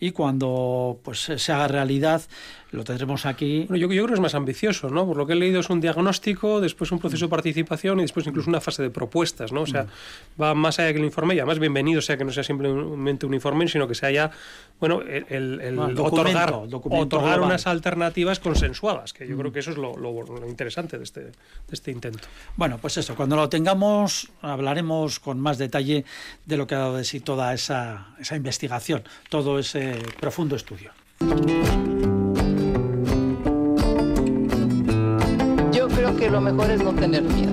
[0.01, 2.23] y cuando pues se haga realidad
[2.71, 3.65] lo tendremos aquí.
[3.69, 5.07] Bueno, yo, yo, creo que es más ambicioso, ¿no?
[5.07, 8.27] Por lo que he leído es un diagnóstico, después un proceso de participación y después
[8.27, 9.63] incluso una fase de propuestas, ¿no?
[9.63, 10.43] O sea, mm.
[10.43, 13.35] va más allá que el informe y además bienvenido sea que no sea simplemente un
[13.35, 14.31] informe, sino que se haya,
[14.81, 19.55] bueno, el, el, otorgar, otorgar unas alternativas consensuadas, que yo creo mm.
[19.55, 21.33] que eso es lo, lo, interesante de este, de
[21.73, 22.29] este intento.
[22.57, 26.05] Bueno, pues eso, cuando lo tengamos hablaremos con más detalle
[26.45, 29.88] de lo que ha dado de sí toda esa, esa investigación, todo ese
[30.21, 30.93] profundo estudio.
[36.19, 37.53] que lo mejor es no tener miedo.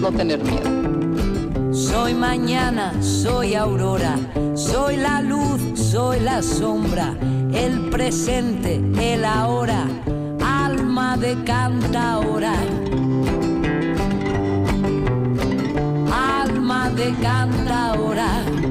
[0.00, 1.72] No tener miedo.
[1.72, 4.16] Soy mañana, soy aurora,
[4.54, 7.14] soy la luz, soy la sombra,
[7.52, 9.86] el presente, el ahora,
[10.44, 12.54] alma de cantaora.
[16.12, 18.61] Alma de cantaora.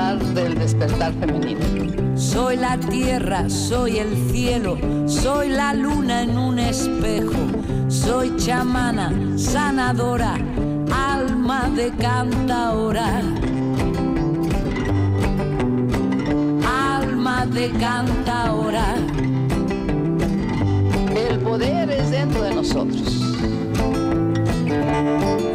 [0.00, 6.58] Hablar del despertar femenino soy la tierra, soy el cielo, soy la luna en un
[6.58, 7.36] espejo,
[7.88, 10.36] soy chamana, sanadora,
[10.90, 13.20] alma de cantaora.
[16.66, 18.94] Alma de cantaora.
[21.14, 23.02] El poder es dentro de nosotros.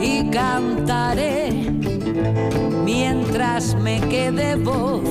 [0.02, 1.66] Y cantaré
[2.86, 5.02] mientras me quede voz,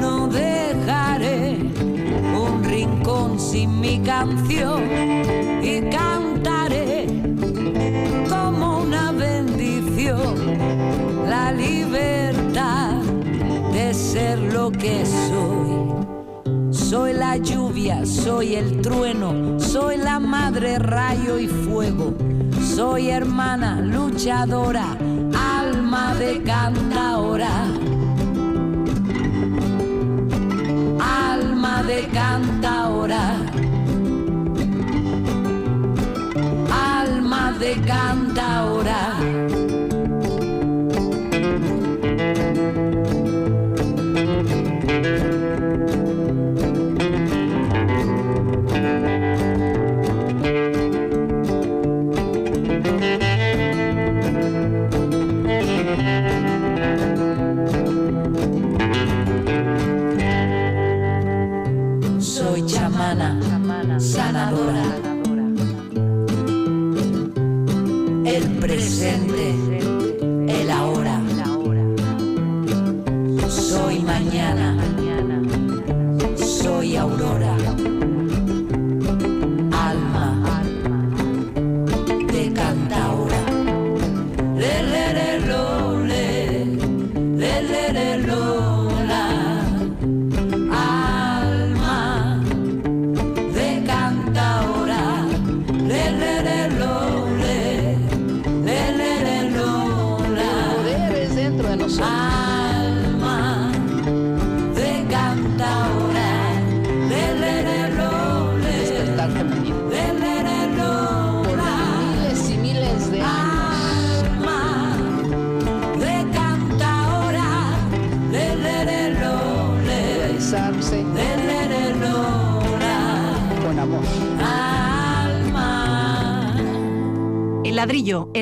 [0.00, 1.58] no dejaré
[2.34, 4.82] un rincón sin mi canción
[5.62, 7.06] y cantaré
[8.28, 10.34] como una bendición
[11.28, 13.02] la libertad
[13.72, 15.74] de ser lo que soy.
[16.70, 22.14] Soy la lluvia, soy el trueno, soy la madre rayo y fuego,
[22.74, 24.93] soy hermana luchadora
[26.18, 27.54] de cantaora.
[31.00, 33.24] Alma de cantaora.
[36.70, 39.13] Alma de cantaora.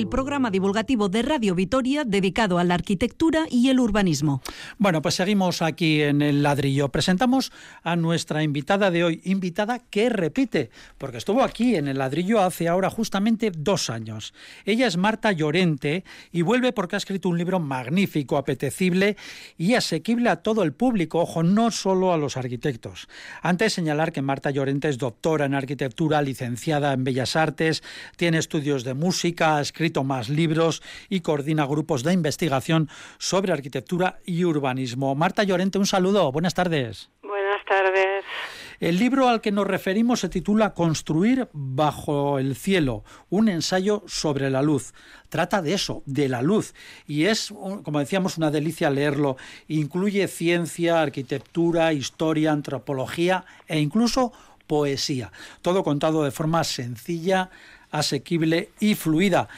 [0.02, 4.40] El programa divulgativo de Radio Vitoria dedicado a la arquitectura y el urbanismo.
[4.78, 6.88] Bueno, pues seguimos aquí en el Ladrillo.
[6.88, 12.40] Presentamos a nuestra invitada de hoy, invitada que repite, porque estuvo aquí en el Ladrillo
[12.40, 14.32] hace ahora justamente dos años.
[14.64, 19.18] Ella es Marta Llorente y vuelve porque ha escrito un libro magnífico, apetecible
[19.58, 23.06] y asequible a todo el público, ojo, no solo a los arquitectos.
[23.42, 27.82] Antes señalar que Marta Llorente es doctora en arquitectura, licenciada en Bellas Artes,
[28.16, 34.18] tiene estudios de música, ha escrito más libros y coordina grupos de investigación sobre arquitectura
[34.24, 35.14] y urbanismo.
[35.14, 36.30] Marta Llorente, un saludo.
[36.32, 37.10] Buenas tardes.
[37.22, 38.24] Buenas tardes.
[38.82, 44.50] El libro al que nos referimos se titula Construir bajo el cielo, un ensayo sobre
[44.50, 44.92] la luz.
[45.28, 46.74] Trata de eso, de la luz,
[47.06, 47.54] y es,
[47.84, 49.36] como decíamos, una delicia leerlo.
[49.68, 54.32] Incluye ciencia, arquitectura, historia, antropología e incluso
[54.66, 55.30] poesía.
[55.60, 57.50] Todo contado de forma sencilla,
[57.92, 59.48] asequible y fluida.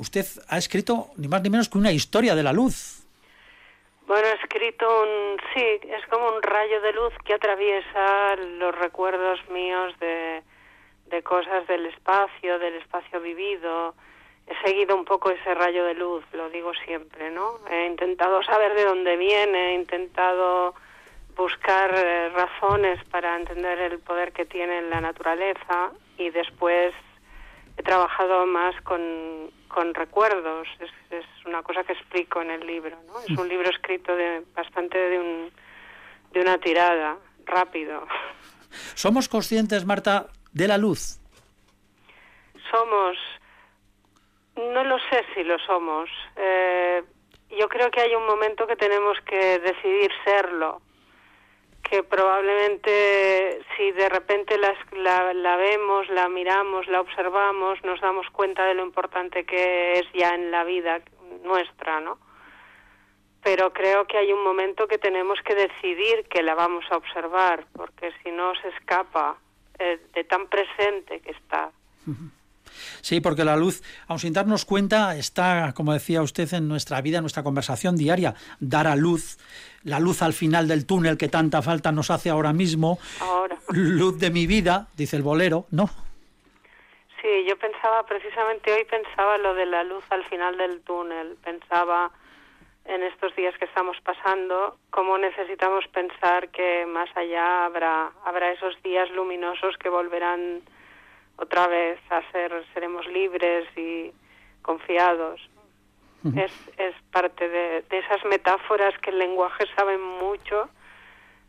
[0.00, 3.04] Usted ha escrito ni más ni menos que una historia de la luz.
[4.06, 9.38] Bueno, he escrito un, sí, es como un rayo de luz que atraviesa los recuerdos
[9.50, 10.42] míos de,
[11.10, 13.94] de cosas del espacio, del espacio vivido.
[14.46, 17.60] He seguido un poco ese rayo de luz, lo digo siempre, ¿no?
[17.70, 20.74] He intentado saber de dónde viene, he intentado
[21.36, 26.94] buscar eh, razones para entender el poder que tiene la naturaleza y después
[27.80, 30.68] he trabajado más con, con recuerdos.
[30.78, 32.96] Es, es, una cosa que explico en el libro.
[33.06, 33.20] ¿no?
[33.20, 35.50] Es un libro escrito de bastante de, un,
[36.32, 37.16] de una tirada,
[37.46, 38.06] rápido.
[38.94, 41.18] ¿Somos conscientes, Marta, de la luz?
[42.70, 43.16] Somos.
[44.56, 46.10] No lo sé si lo somos.
[46.36, 47.02] Eh,
[47.58, 50.82] yo creo que hay un momento que tenemos que decidir serlo
[51.90, 58.64] que probablemente si de repente la, la, vemos, la miramos, la observamos, nos damos cuenta
[58.64, 61.02] de lo importante que es ya en la vida
[61.42, 62.18] nuestra, ¿no?
[63.42, 67.66] Pero creo que hay un momento que tenemos que decidir que la vamos a observar,
[67.72, 69.38] porque si no se escapa
[69.80, 71.72] eh, de tan presente que está.
[73.00, 77.18] Sí, porque la luz, aun sin darnos cuenta, está, como decía usted, en nuestra vida,
[77.18, 78.34] en nuestra conversación diaria.
[78.60, 79.38] Dar a luz,
[79.84, 82.98] la luz al final del túnel que tanta falta nos hace ahora mismo.
[83.20, 83.56] Ahora.
[83.70, 85.88] Luz de mi vida, dice el bolero, ¿no?
[87.20, 91.36] Sí, yo pensaba, precisamente hoy pensaba lo de la luz al final del túnel.
[91.44, 92.10] Pensaba
[92.86, 98.80] en estos días que estamos pasando, cómo necesitamos pensar que más allá habrá, habrá esos
[98.82, 100.62] días luminosos que volverán
[101.40, 104.12] otra vez a ser, seremos libres y
[104.62, 105.40] confiados.
[106.36, 110.68] es, es parte de, de, esas metáforas que el lenguaje sabe mucho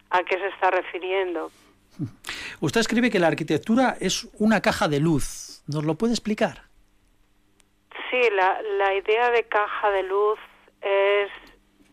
[0.10, 1.52] a qué se está refiriendo.
[2.62, 5.62] Usted escribe que la arquitectura es una caja de luz.
[5.68, 6.64] ¿Nos lo puede explicar?
[8.10, 10.40] Sí, la, la idea de caja de luz
[10.82, 11.30] es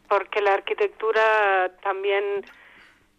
[0.08, 2.44] porque la arquitectura también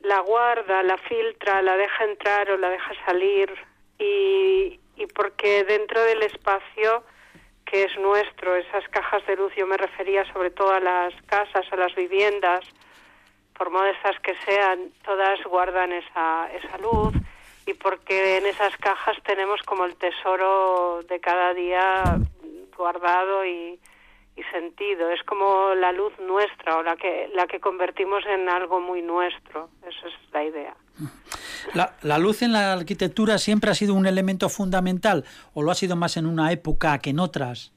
[0.01, 3.53] la guarda, la filtra, la deja entrar o la deja salir
[3.99, 7.03] y, y porque dentro del espacio
[7.65, 11.65] que es nuestro, esas cajas de luz, yo me refería sobre todo a las casas,
[11.71, 12.61] a las viviendas,
[13.55, 17.13] por modestas que sean, todas guardan esa, esa luz
[17.67, 22.17] y porque en esas cajas tenemos como el tesoro de cada día
[22.75, 23.79] guardado y,
[24.35, 25.09] y sentido.
[25.11, 29.69] Es como la luz nuestra o la que, la que convertimos en algo muy nuestro.
[29.81, 30.75] Esa es la idea.
[31.73, 35.75] La, la, luz en la arquitectura siempre ha sido un elemento fundamental o lo ha
[35.75, 37.71] sido más en una época que en otras?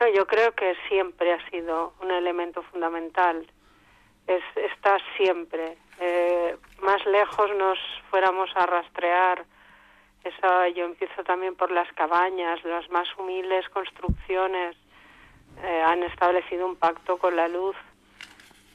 [0.00, 3.46] No, yo creo que siempre ha sido un elemento fundamental.
[4.26, 5.76] Es, está siempre.
[6.00, 9.44] Eh, más lejos nos fuéramos a rastrear.
[10.24, 14.76] Esa, yo empiezo también por las cabañas, las más humildes construcciones
[15.62, 17.76] eh, han establecido un pacto con la luz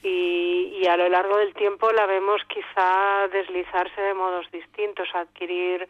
[0.08, 5.90] y, y, a lo largo del tiempo la vemos quizá deslizarse de modos distintos, adquirir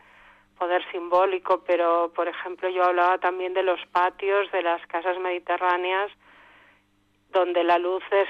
[0.58, 6.10] poder simbólico, pero por ejemplo yo hablaba también de los patios de las casas mediterráneas,
[7.32, 8.30] donde la luz es,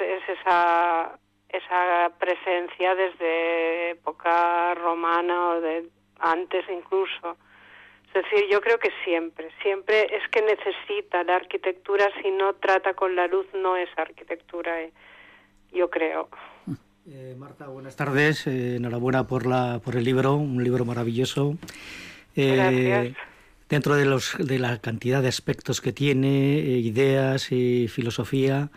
[0.00, 1.18] es esa,
[1.50, 5.84] esa presencia desde época romana o de
[6.18, 7.36] antes incluso.
[8.14, 12.94] Es decir, yo creo que siempre, siempre es que necesita la arquitectura, si no trata
[12.94, 14.80] con la luz, no es arquitectura.
[14.80, 14.92] Eh
[15.76, 16.28] yo creo.
[17.08, 18.46] Eh, Marta, buenas tardes.
[18.46, 21.56] Eh, enhorabuena por, la, por el libro, un libro maravilloso.
[22.34, 23.16] Eh, Gracias.
[23.68, 28.70] Dentro de, los, de la cantidad de aspectos que tiene, eh, ideas y filosofía,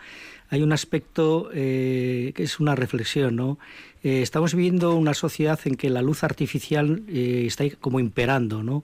[0.49, 3.59] hay un aspecto que es una reflexión, ¿no?
[4.01, 8.83] Estamos viviendo una sociedad en que la luz artificial está como imperando, ¿no?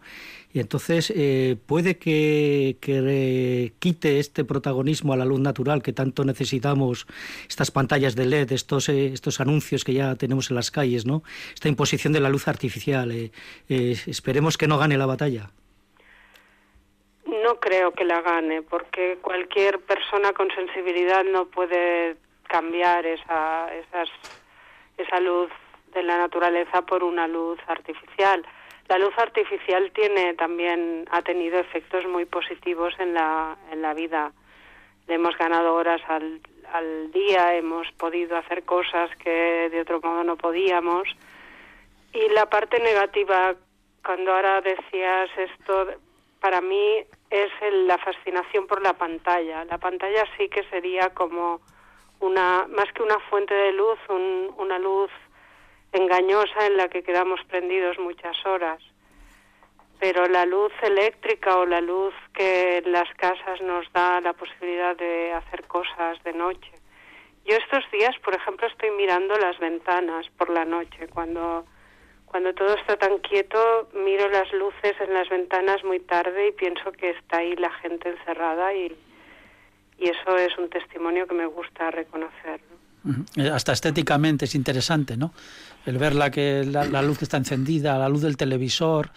[0.56, 6.24] Y entonces eh, puede que, que, quite este protagonismo a la luz natural que tanto
[6.24, 7.08] necesitamos,
[7.50, 11.24] estas pantallas de LED, estos, eh, estos anuncios que ya tenemos en las calles, ¿no?
[11.54, 13.12] Esta imposición de la luz artificial.
[13.12, 13.32] Eh,
[13.68, 15.50] eh, esperemos que no gane la batalla.
[17.26, 22.16] No creo que la gane, porque cualquier persona con sensibilidad no puede
[22.48, 24.08] cambiar esa, esas,
[24.98, 25.50] esa luz
[25.94, 28.46] de la naturaleza por una luz artificial.
[28.88, 34.32] La luz artificial tiene también ha tenido efectos muy positivos en la en la vida.
[35.08, 36.40] Le hemos ganado horas al,
[36.72, 41.08] al día, hemos podido hacer cosas que de otro modo no podíamos.
[42.14, 43.56] Y la parte negativa,
[44.04, 45.88] cuando ahora decías esto,
[46.40, 49.66] para mí es el, la fascinación por la pantalla.
[49.66, 51.60] La pantalla sí que sería como
[52.20, 55.12] una más que una fuente de luz, un, una luz
[55.96, 58.82] engañosa en la que quedamos prendidos muchas horas.
[60.00, 64.96] Pero la luz eléctrica o la luz que en las casas nos da la posibilidad
[64.96, 66.72] de hacer cosas de noche
[67.46, 71.66] Yo estos días, por ejemplo, estoy mirando las ventanas por la noche, cuando
[72.26, 76.92] cuando todo está tan quieto, miro las luces en las ventanas muy tarde y pienso
[76.92, 78.94] que está ahí la gente encerrada y,
[79.98, 82.60] y eso es un testimonio que me gusta reconocer.
[83.54, 85.32] Hasta estéticamente es interesante, ¿no?
[85.86, 89.12] El ver la, que, la, luz que está encendida, la luz del televisor,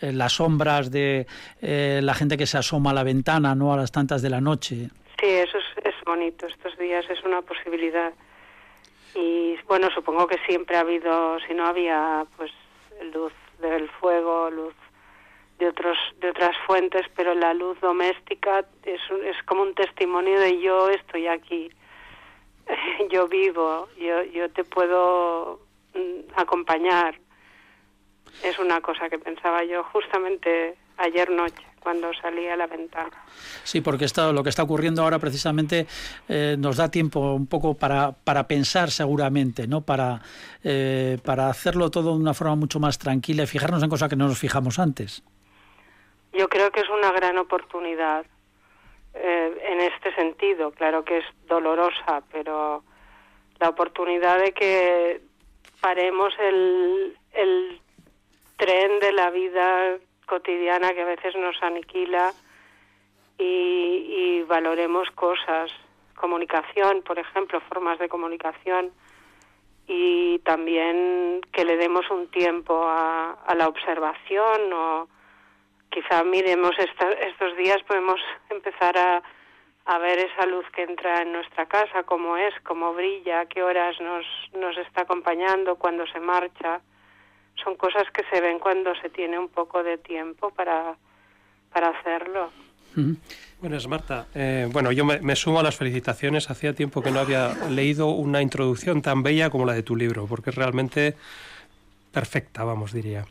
[0.00, 1.26] eh, las sombras de
[1.60, 3.72] eh, la gente que se asoma a la ventana, ¿no?
[3.72, 4.88] A las tantas de la noche.
[5.20, 6.46] Sí, eso es, es bonito.
[6.46, 8.12] Estos días es una posibilidad.
[9.14, 12.50] Y bueno, supongo que siempre ha habido, si no había, pues
[13.12, 14.74] luz del fuego, luz
[15.58, 20.60] de otros de otras fuentes, pero la luz doméstica es es como un testimonio de
[20.60, 21.70] yo estoy aquí,
[23.10, 25.60] yo vivo, yo yo te puedo
[26.36, 27.18] acompañar.
[28.42, 33.12] Es una cosa que pensaba yo justamente ayer noche cuando salí a la ventana.
[33.62, 35.86] Sí, porque esto, lo que está ocurriendo ahora precisamente
[36.28, 39.82] eh, nos da tiempo un poco para, para pensar seguramente, ¿no?
[39.82, 40.22] Para,
[40.64, 44.16] eh, para hacerlo todo de una forma mucho más tranquila y fijarnos en cosas que
[44.16, 45.22] no nos fijamos antes.
[46.32, 48.24] Yo creo que es una gran oportunidad
[49.12, 50.72] eh, en este sentido.
[50.72, 52.82] Claro que es dolorosa, pero
[53.60, 55.20] la oportunidad de que
[55.84, 57.78] paremos el, el
[58.56, 62.32] tren de la vida cotidiana que a veces nos aniquila
[63.36, 65.70] y, valoremos cosas,
[66.16, 68.92] comunicación, por ejemplo, formas de comunicación
[69.86, 75.08] y también que le demos un tiempo a, la observación o
[75.90, 79.22] quizá miremos estos días podemos empezar a,
[79.86, 83.62] a ver esa luz que entra en nuestra casa, cómo es, cómo brilla, a qué
[83.62, 84.24] horas nos,
[84.58, 86.80] nos está acompañando, cuando se marcha
[87.62, 90.96] son cosas que se ven cuando se tiene un poco de tiempo para,
[91.72, 92.50] para hacerlo.
[93.60, 94.26] Buenas, Marta.
[94.34, 96.50] Eh, bueno, yo me, sumo a las felicitaciones.
[96.50, 100.26] Hacía tiempo que no había leído una introducción tan bella como la de tu libro,
[100.26, 101.16] porque es realmente
[102.12, 103.24] perfecta, vamos, diría.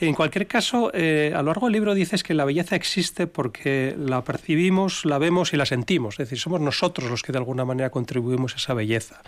[0.00, 3.94] En cualquier caso, eh, a lo largo del libro dices que la belleza existe porque
[3.98, 6.14] la percibimos, la vemos y la sentimos.
[6.14, 9.20] Es decir, somos nosotros los que de alguna manera contribuimos a esa belleza.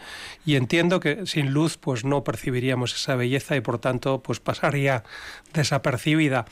[0.47, 5.05] Y entiendo que sin luz pues no percibiríamos esa belleza y por tanto pues pasaría
[5.53, 6.47] desapercibida.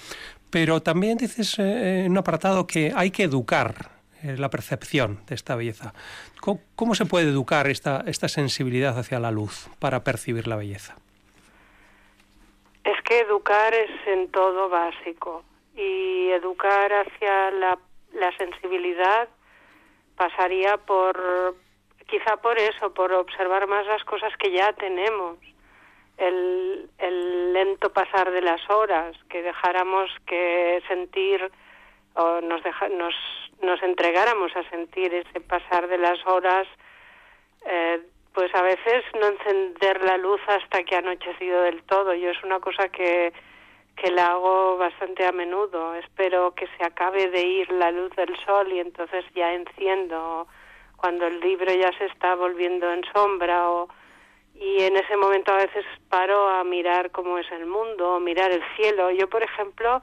[0.51, 3.91] Pero también dices eh, en un apartado que hay que educar
[4.23, 5.95] eh, la percepción de esta belleza.
[6.77, 10.97] ¿Cómo, se puede educar esta sensibilidad hacia la luz para percibir la belleza?
[12.91, 15.45] Es que educar es en todo básico
[15.77, 17.79] y educar hacia la,
[18.37, 19.29] sensibilidad
[20.17, 21.55] pasaría por,
[22.09, 25.39] quizá por eso, por observar más las cosas que ya tenemos,
[26.17, 31.49] el, el lento pasar de las horas, que dejáramos que sentir
[32.15, 32.61] o nos,
[32.91, 33.15] nos,
[33.63, 36.67] nos entregáramos a sentir ese pasar de las horas
[37.67, 38.01] eh,
[38.35, 42.15] pues a veces no encender la luz hasta que ha anochecido del todo.
[42.15, 43.33] Yo es una cosa que,
[43.97, 45.95] que la hago bastante a menudo.
[45.95, 50.47] Espero que se acabe de ir la luz del sol y entonces ya enciendo
[50.97, 53.89] cuando el libro ya se está volviendo en sombra o
[54.55, 58.63] y en ese momento a veces paro a mirar cómo es el mundo, mirar el
[58.77, 59.11] cielo.
[59.11, 60.03] Yo, por ejemplo,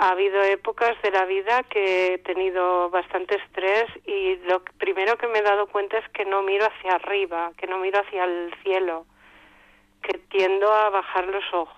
[0.00, 5.26] ha habido épocas de la vida que he tenido bastante estrés y lo primero que
[5.26, 8.54] me he dado cuenta es que no miro hacia arriba, que no miro hacia el
[8.62, 9.06] cielo,
[10.02, 11.76] que tiendo a bajar los ojos.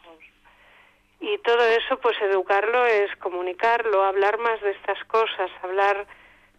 [1.18, 6.06] Y todo eso, pues educarlo es comunicarlo, hablar más de estas cosas, hablar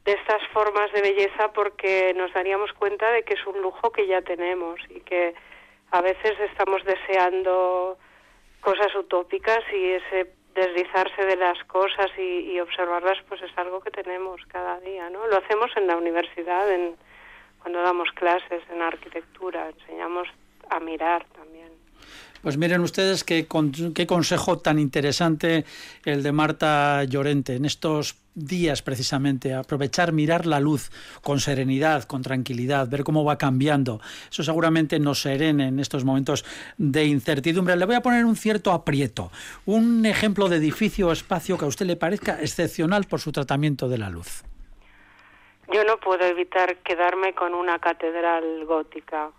[0.04, 4.08] de estas formas de belleza porque nos daríamos cuenta de que es un lujo que
[4.08, 5.36] ya tenemos y que
[5.92, 8.00] a veces estamos deseando
[8.62, 14.42] cosas utópicas y ese deslizarse de las cosas y, observarlas pues es algo que tenemos
[14.48, 16.96] cada día no lo hacemos en la universidad en
[17.60, 20.28] cuando damos clases en arquitectura enseñamos
[20.70, 21.81] a mirar también
[22.42, 23.48] pues miren ustedes qué,
[23.94, 25.66] qué consejo tan interesante
[26.06, 30.90] el de Marta Llorente en estos días precisamente, aprovechar, mirar la luz
[31.22, 34.00] con serenidad, con tranquilidad, ver cómo va cambiando.
[34.32, 36.46] Eso seguramente nos serene en estos momentos
[36.78, 37.76] de incertidumbre.
[37.76, 39.32] Le voy a poner un cierto aprieto,
[39.66, 43.90] un ejemplo de edificio o espacio que a usted le parezca excepcional por su tratamiento
[43.90, 44.44] de la luz.
[45.74, 49.32] Yo no puedo evitar quedarme con una catedral gótica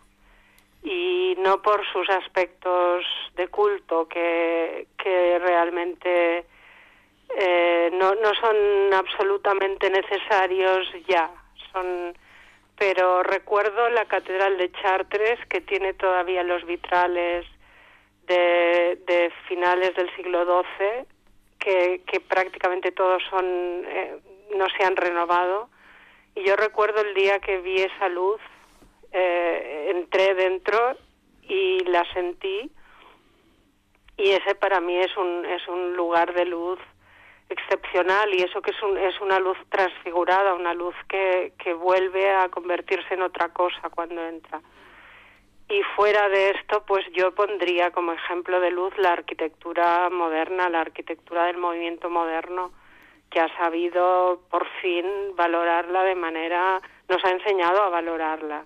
[0.82, 3.04] y no por sus aspectos
[3.36, 6.44] de culto que, que realmente
[7.38, 11.30] eh, no, no son absolutamente necesarios ya,
[11.72, 12.14] son
[12.76, 17.46] pero recuerdo la catedral de Chartres que tiene todavía los vitrales
[18.26, 21.06] de, de finales del siglo XII
[21.58, 23.44] que, que prácticamente todos son
[23.86, 24.18] eh,
[24.56, 25.68] no se han renovado.
[26.34, 28.40] Y yo recuerdo el día que vi esa luz
[29.12, 30.96] eh, entré dentro
[31.42, 32.70] y la sentí.
[34.16, 36.78] Y ese para mí es un es un lugar de luz
[37.48, 42.30] excepcional y eso que es un, es una luz transfigurada una luz que, que vuelve
[42.30, 44.60] a convertirse en otra cosa cuando entra.
[45.68, 50.80] Y fuera de esto pues yo pondría como ejemplo de luz la arquitectura moderna la
[50.80, 52.72] arquitectura del movimiento moderno
[53.30, 58.64] que ha sabido por fin valorarla de manera nos ha enseñado a valorarla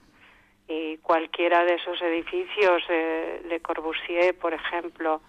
[0.69, 5.21] y cualquiera de esos edificios eh, de Corbusier, por ejemplo,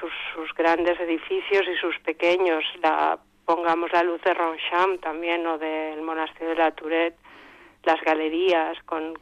[0.00, 5.58] sus, sus, grandes edificios y sus pequeños, la, pongamos la luz de Roncham también o
[5.58, 7.18] del monasterio de la Tourette,
[7.84, 9.18] las galerías, con,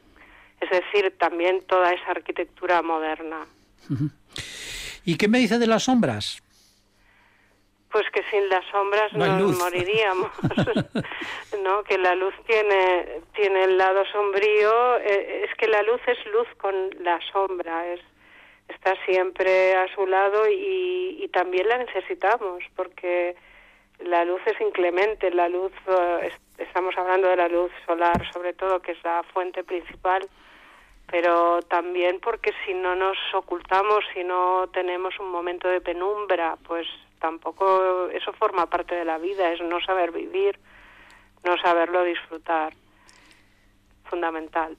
[0.61, 3.47] es decir, también toda esa arquitectura moderna.
[5.05, 6.43] ¿Y qué me dice de las sombras?
[7.97, 10.31] Pues que sin las sombras no nos moriríamos,
[11.65, 11.83] ¿no?
[11.83, 16.47] Que la luz tiene tiene el lado sombrío, eh, es que la luz es luz
[16.59, 18.01] con la sombra, es
[18.69, 23.35] está siempre a su lado y, y también la necesitamos porque
[24.01, 28.83] la luz es inclemente, la luz eh, estamos hablando de la luz solar sobre todo
[28.83, 30.29] que es la fuente principal
[31.11, 36.87] pero también porque si no nos ocultamos, si no tenemos un momento de penumbra, pues
[37.21, 40.59] tampoco eso forma parte de la vida, es no saber vivir,
[41.45, 42.73] no saberlo disfrutar.
[44.05, 44.77] Fundamental.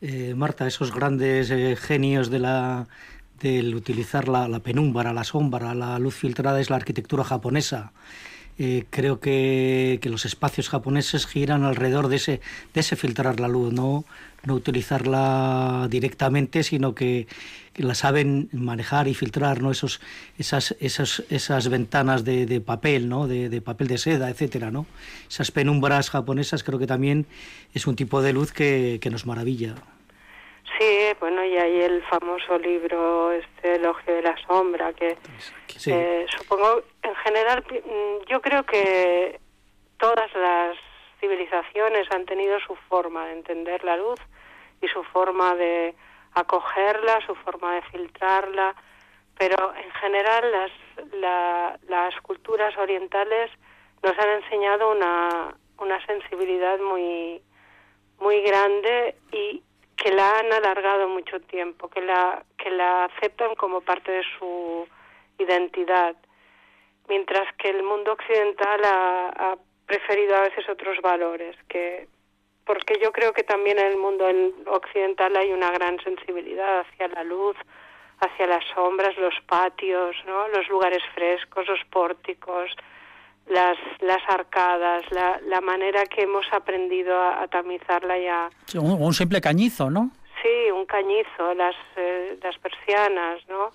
[0.00, 2.86] Eh, Marta, esos grandes eh, genios de la
[3.40, 7.92] del utilizar la, la, penumbra, la sombra, la luz filtrada es la arquitectura japonesa.
[8.62, 12.42] Eh, creo que, que, los espacios japoneses giran alrededor de ese,
[12.74, 14.04] de ese filtrar la luz, no,
[14.44, 17.26] no utilizarla directamente, sino que,
[17.76, 19.70] la saben manejar y filtrar, ¿no?
[19.70, 20.02] Esos,
[20.36, 23.26] esas, esas, esas ventanas de, de papel, ¿no?
[23.26, 24.84] De, de, papel de seda, etcétera, ¿no?
[25.26, 27.24] Esas penumbras japonesas creo que también
[27.72, 29.74] es un tipo de luz que, que nos maravilla.
[30.78, 30.86] Sí,
[31.18, 35.16] bueno, y hay el famoso libro, este Elogio de la Sombra, que
[35.78, 35.90] sí.
[35.90, 39.40] eh, supongo, en general, mm, yo creo que
[39.98, 40.76] todas las
[41.20, 44.18] civilizaciones han tenido su forma de entender la luz
[44.80, 45.94] y su forma de
[46.34, 48.74] acogerla, su forma de filtrarla,
[49.38, 50.70] pero en general las,
[51.14, 53.50] la, las culturas orientales
[54.02, 55.54] nos han enseñado una,
[56.06, 57.42] sensibilidad muy,
[58.18, 59.62] muy grande y
[59.96, 64.86] que la han alargado mucho tiempo, que la, que la aceptan como parte de su
[65.38, 66.16] identidad,
[67.10, 72.08] mientras que el mundo occidental ha, ha preferido a veces otros valores que
[72.64, 74.24] porque yo creo que también en el mundo
[74.66, 77.56] occidental hay una gran sensibilidad hacia la luz,
[78.20, 80.46] hacia las sombras, los patios, ¿no?
[80.48, 82.70] los lugares frescos, los pórticos,
[83.48, 88.50] las, las arcadas, la, la manera que hemos aprendido a, a tamizarla ya.
[88.66, 90.12] Sí, un, un, simple cañizo, ¿no?
[90.40, 93.72] Sí, un cañizo, las, eh, las persianas, ¿no?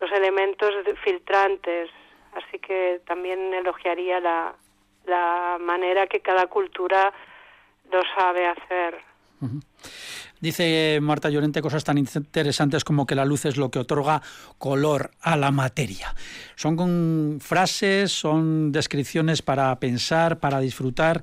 [0.00, 1.90] los elementos filtrantes.
[2.36, 4.54] Así que también elogiaría la,
[5.06, 7.12] la manera que cada cultura
[7.90, 8.98] lo sabe hacer.
[10.40, 14.22] Dice Marta Llorente cosas tan interesantes como que la luz es lo que otorga
[14.58, 16.14] color a la materia.
[16.56, 21.22] Son frases, son descripciones para pensar, para disfrutar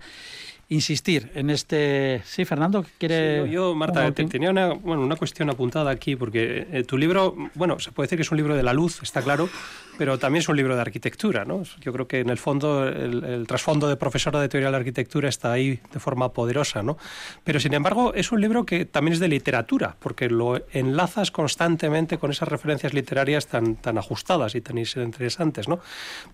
[0.70, 2.22] insistir en este.
[2.26, 3.46] Sí, Fernando, quiere.
[3.46, 7.36] Sí, yo, Marta, te, tenía una, bueno, una cuestión apuntada aquí, porque eh, tu libro,
[7.56, 9.50] bueno, se puede decir que es un libro de la luz, está claro,
[9.98, 11.64] pero también es un libro de arquitectura, ¿no?
[11.82, 14.78] Yo creo que en el fondo, el, el trasfondo de profesora de teoría de la
[14.78, 16.98] arquitectura está ahí de forma poderosa, ¿no?
[17.44, 22.18] Pero sin embargo, es un libro que también es de literatura, porque lo enlazas constantemente
[22.18, 25.80] con esas referencias literarias tan, tan ajustadas y tan interesantes, ¿no?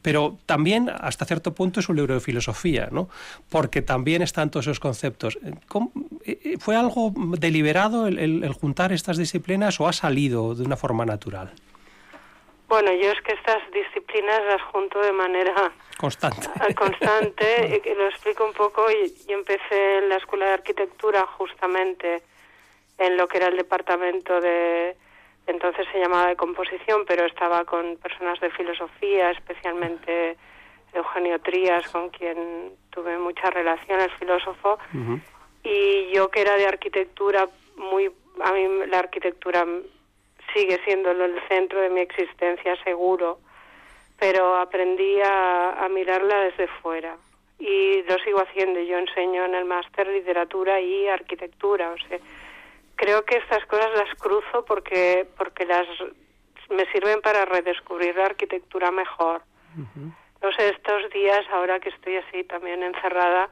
[0.01, 3.09] Pero también, hasta cierto punto, es un libro de filosofía, ¿no?
[3.49, 5.39] Porque también están todos esos conceptos.
[5.67, 5.91] ¿Cómo,
[6.59, 11.05] ¿Fue algo deliberado el, el, el juntar estas disciplinas o ha salido de una forma
[11.05, 11.53] natural?
[12.69, 16.47] Bueno, yo es que estas disciplinas las junto de manera constante.
[16.75, 18.91] constante y lo explico un poco.
[18.91, 22.21] Y, yo empecé en la Escuela de Arquitectura justamente
[22.99, 24.95] en lo que era el departamento de,
[25.47, 30.37] entonces se llamaba de composición, pero estaba con personas de filosofía, especialmente
[30.93, 35.21] Eugenio Trías, con quien tuve mucha relación, el filósofo, uh -huh.
[35.63, 38.11] y yo que era de arquitectura, muy
[38.41, 39.65] a mí la arquitectura
[40.53, 43.39] sigue siendo el centro de mi existencia seguro,
[44.17, 47.15] pero aprendí a, a mirarla desde fuera
[47.59, 48.79] y lo sigo haciendo.
[48.79, 52.17] Yo enseño en el máster literatura y arquitectura, o sea,
[52.95, 55.87] creo que estas cosas las cruzo porque porque las
[56.69, 59.41] me sirven para redescubrir la arquitectura mejor.
[59.77, 60.11] Uh -huh.
[60.41, 63.49] No sé, estos días, ahora que estoy así también encerrada,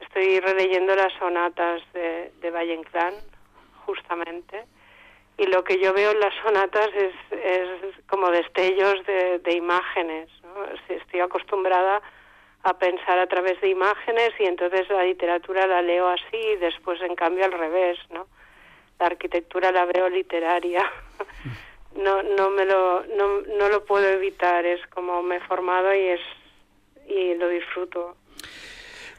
[0.00, 3.14] estoy releyendo las sonatas de, de Valle Inclán,
[3.84, 4.64] justamente,
[5.36, 7.68] y lo que yo veo en las sonatas es, es
[8.06, 10.30] como destellos de, de imágenes.
[10.42, 10.64] ¿no?
[10.88, 12.00] Estoy acostumbrada
[12.62, 17.00] a pensar a través de imágenes y entonces la literatura la leo así y después
[17.02, 18.26] en cambio al revés, ¿no?
[18.98, 20.90] La arquitectura la veo literaria.
[21.96, 26.00] No, no me lo, no, no lo puedo evitar, es como me he formado y
[26.00, 26.20] es
[27.08, 28.16] y lo disfruto.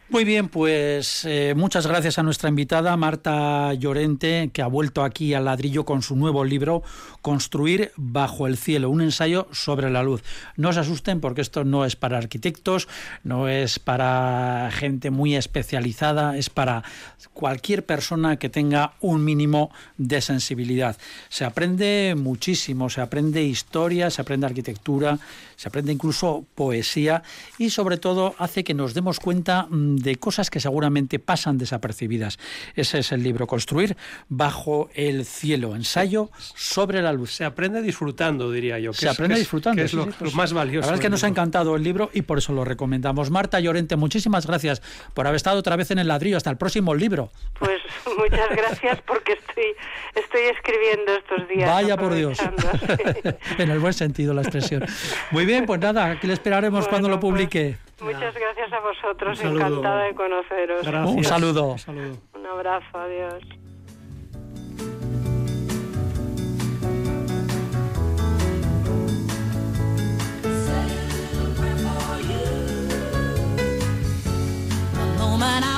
[0.07, 5.33] Muy bien, pues eh, muchas gracias a nuestra invitada Marta Llorente, que ha vuelto aquí
[5.33, 6.83] al ladrillo con su nuevo libro,
[7.25, 10.21] Construir bajo el cielo, un ensayo sobre la luz.
[10.57, 12.87] No se asusten porque esto no es para arquitectos,
[13.23, 16.83] no es para gente muy especializada, es para
[17.33, 20.97] cualquier persona que tenga un mínimo de sensibilidad.
[21.29, 25.17] Se aprende muchísimo, se aprende historia, se aprende arquitectura,
[25.55, 27.23] se aprende incluso poesía
[27.57, 32.37] y sobre todo hace que nos demos cuenta mm, de cosas que seguramente pasan desapercibidas.
[32.75, 33.97] Ese es el libro, Construir
[34.29, 38.93] bajo el cielo, ensayo sobre la Se aprende disfrutando, diría yo.
[38.93, 39.79] Se aprende disfrutando.
[39.79, 40.81] Que es lo, pues, más valioso.
[40.81, 43.31] La verdad es que nos ha encantado el libro y por eso lo recomendamos.
[43.31, 44.81] Marta Llorente, muchísimas gracias
[45.13, 46.37] por haber estado otra vez en el ladrillo.
[46.37, 47.29] Hasta el próximo libro.
[47.59, 47.81] Pues
[48.17, 49.75] muchas gracias porque estoy,
[50.15, 51.69] estoy escribiendo estos días.
[51.69, 52.37] Vaya por Dios.
[53.57, 54.85] en el buen sentido la expresión.
[55.31, 57.77] Muy bien, pues nada, aquí le esperaremos bueno, cuando lo publique.
[57.97, 60.85] Pues, muchas gracias a vosotros, encantada de conoceros.
[60.85, 61.15] Gracias.
[61.15, 61.65] Un saludo.
[61.73, 62.17] Un saludo.
[62.33, 63.43] Un abrazo, adiós.
[75.37, 75.74] moment I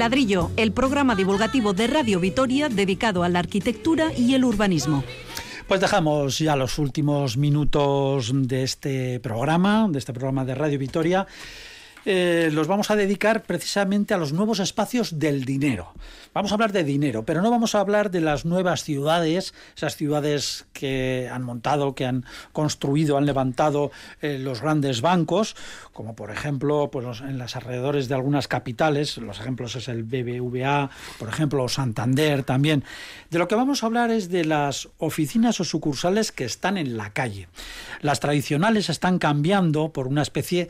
[0.00, 5.04] Ladrillo, el programa divulgativo de Radio Vitoria dedicado a la arquitectura y el urbanismo.
[5.68, 11.26] Pues dejamos ya los últimos minutos de este programa, de este programa de Radio Vitoria.
[12.06, 15.92] Eh, los vamos a dedicar precisamente a los nuevos espacios del dinero.
[16.32, 19.96] Vamos a hablar de dinero, pero no vamos a hablar de las nuevas ciudades, esas
[19.96, 23.90] ciudades que han montado, que han construido, han levantado
[24.22, 25.56] eh, los grandes bancos,
[25.92, 30.90] como por ejemplo pues, en los alrededores de algunas capitales, los ejemplos es el BBVA,
[31.18, 32.84] por ejemplo, Santander también.
[33.30, 36.96] De lo que vamos a hablar es de las oficinas o sucursales que están en
[36.96, 37.48] la calle.
[38.00, 40.68] Las tradicionales están cambiando por una especie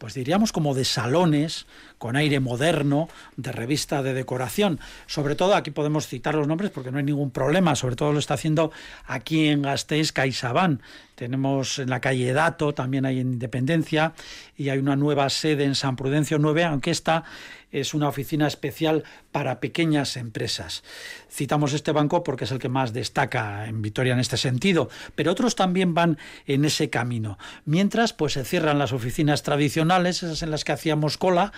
[0.00, 1.66] pues diríamos como de salones
[1.98, 4.80] con aire moderno, de revista de decoración.
[5.06, 8.18] Sobre todo aquí podemos citar los nombres porque no hay ningún problema, sobre todo lo
[8.18, 8.72] está haciendo
[9.06, 10.80] aquí en Gasteiz CaixaBank.
[11.16, 14.14] Tenemos en la calle Dato, también hay en Independencia
[14.56, 17.24] y hay una nueva sede en San Prudencio 9, aunque esta
[17.72, 20.82] es una oficina especial para pequeñas empresas.
[21.30, 25.32] Citamos este banco porque es el que más destaca en Vitoria en este sentido, pero
[25.32, 27.38] otros también van en ese camino.
[27.64, 31.52] Mientras, pues se cierran las oficinas tradicionales esas en las que hacíamos cola,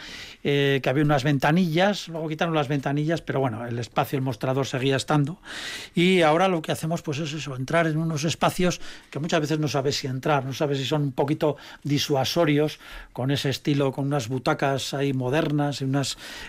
[0.45, 4.67] eh, que había unas ventanillas, luego quitaron las ventanillas, pero bueno, el espacio, el mostrador
[4.67, 5.39] seguía estando.
[5.95, 9.59] Y ahora lo que hacemos pues es eso, entrar en unos espacios que muchas veces
[9.59, 12.79] no sabes si entrar, no sabes si son un poquito disuasorios,
[13.13, 16.02] con ese estilo, con unas butacas ahí modernas y unas,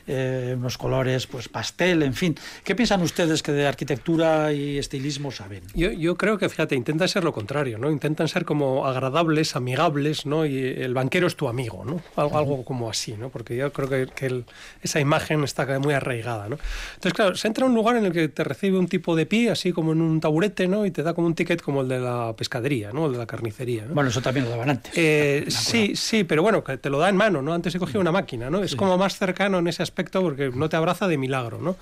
[0.08, 2.36] eh, unos colores pues pastel, en fin.
[2.64, 5.64] ¿Qué piensan ustedes que de arquitectura y estilismo saben?
[5.74, 7.92] Yo, yo creo que, fíjate, intentan ser lo contrario, ¿no?
[7.92, 10.46] Intentan ser como agradables, amigables, ¿no?
[10.46, 12.02] Y el banquero es tu amigo, ¿no?
[12.16, 13.30] Algo, algo como así, ¿no?
[13.30, 14.46] Porque yo creo que, que el-
[14.82, 16.58] esa imagen está muy arraigada, ¿no?
[16.96, 19.26] Entonces, claro, se entra a un lugar en el que te recibe un tipo de
[19.26, 20.86] pie, así como en un taburete, ¿no?
[20.86, 23.06] Y te da como un ticket como el de la pescadería, ¿no?
[23.08, 23.94] El de la carnicería, ¿no?
[23.94, 24.92] Bueno, eso también lo daban antes.
[24.96, 27.54] Eh, sí, sí, pero bueno, que te lo da en mano, ¿no?
[27.54, 28.64] Antes se cogía una máquina, ¿no?
[28.64, 31.76] Es como más cercano en ese aspecto porque no te abraza de milagro, ¿no?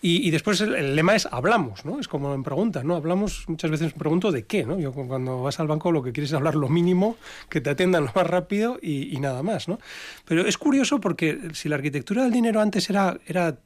[0.00, 1.98] Y, y después el, el lema es hablamos, ¿no?
[1.98, 2.94] Es como en preguntas, ¿no?
[2.94, 4.78] Hablamos, muchas veces me pregunto de qué, ¿no?
[4.78, 7.16] Yo cu- cuando vas al banco lo que quieres es hablar lo mínimo,
[7.48, 9.80] que te atiendan lo más rápido y, y nada más, ¿no?
[10.24, 13.56] Pero es curioso porque si la arquitectura del dinero antes era, era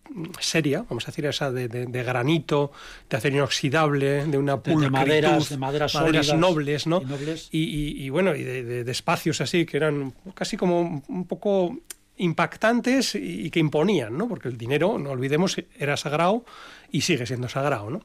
[0.40, 2.72] seria, vamos a decir, esa de, de- de granito,
[3.10, 7.02] de acero inoxidable, de una de pulcritud, maderas- de maderas sólidas nobles, ¿no?
[7.02, 7.48] y nobles.
[7.52, 11.76] Y, bueno, y de, de- de espacios así que eran casi como un poco
[12.22, 14.28] impactantes y, que imponían, ¿no?
[14.28, 16.44] Porque el dinero, no olvidemos, era sagrado
[16.92, 18.02] y sigue siendo sagrado, ¿no?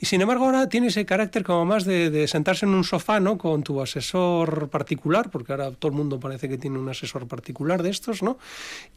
[0.00, 3.38] Y sin embargo ahora tiene ese carácter como más de, sentarse en un sofá, ¿no?
[3.38, 7.82] Con tu asesor particular, porque ahora todo el mundo parece que tiene un asesor particular
[7.82, 8.36] de estos, ¿no?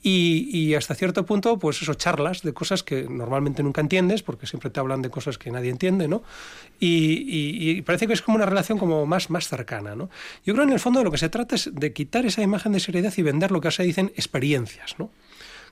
[0.01, 4.47] Y, y hasta cierto punto, pues eso, charlas de cosas que normalmente nunca entiendes, porque
[4.47, 6.23] siempre te hablan de cosas que nadie entiende, ¿no?
[6.79, 10.09] Y, y- y parece que es como una relación como más, más cercana, ¿no?
[10.45, 12.71] Yo creo en el fondo de lo que se trata es de quitar esa imagen
[12.73, 15.11] de seriedad y vender lo que se dicen experiencias, ¿no?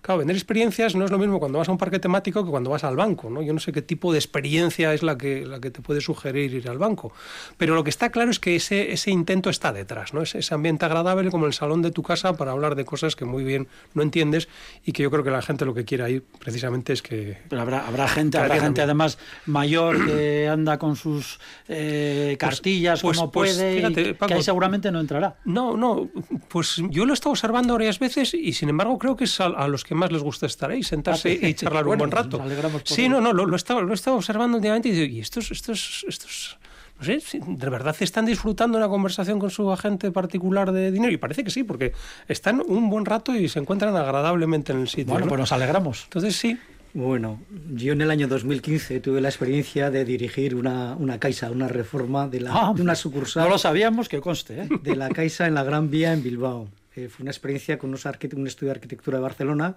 [0.06, 2.70] Claro, vender experiencias no es lo mismo cuando vas a un parque temático que cuando
[2.70, 3.42] vas al banco, ¿no?
[3.42, 6.54] Yo no sé qué tipo de experiencia es la que, la que te puede sugerir
[6.54, 7.12] ir al banco.
[7.58, 10.22] Pero lo que está claro es que ese, ese intento está detrás, ¿no?
[10.22, 13.26] Ese, ese ambiente agradable como el salón de tu casa para hablar de cosas que
[13.26, 14.48] muy bien no entiendes
[14.86, 17.40] y que yo creo que la gente lo que quiere ir precisamente es que...
[17.50, 23.02] Pero habrá, habrá gente, Que habrá gente además mayor que anda con sus eh, cartillas
[23.02, 25.38] pues- como pues, puede, y fíjate, que Paco, ahí seguramente no entrará.
[25.46, 26.12] No, no,
[26.48, 29.46] pues yo lo he estado observando varias veces y sin embargo creo que es a,
[29.46, 32.26] a los que más les gusta estar ahí, sentarse Ah, y charlar bueno, un buen
[32.28, 32.70] pues rato.
[32.72, 35.06] nos Sí, no, no, lo, lo he estado, lo he estado observando últimamente y digo,
[35.14, 36.58] ¿y estos, estos, estos,
[37.00, 41.12] no sé, de verdad están disfrutando una conversación con su agente particular de dinero?
[41.12, 41.94] Y parece que sí, porque
[42.28, 45.08] están un buen rato y se encuentran agradablemente en el sitio.
[45.08, 45.30] Bueno, ¿no?
[45.30, 46.04] pues nos alegramos.
[46.06, 46.58] Entonces sí,
[46.94, 47.42] Bueno,
[47.74, 52.30] yo en el año 2015 tuve la experiencia de dirigir una, una Caixa, una reforma
[52.30, 54.62] de, la, Ah, de una sucursal No lo sabíamos, que conste.
[54.62, 54.70] ¿eh?
[54.82, 56.70] de la Caixa en la Gran Vía en Bilbao.
[56.96, 59.76] Eh, fue una experiencia con un estudio de arquitectura de Barcelona.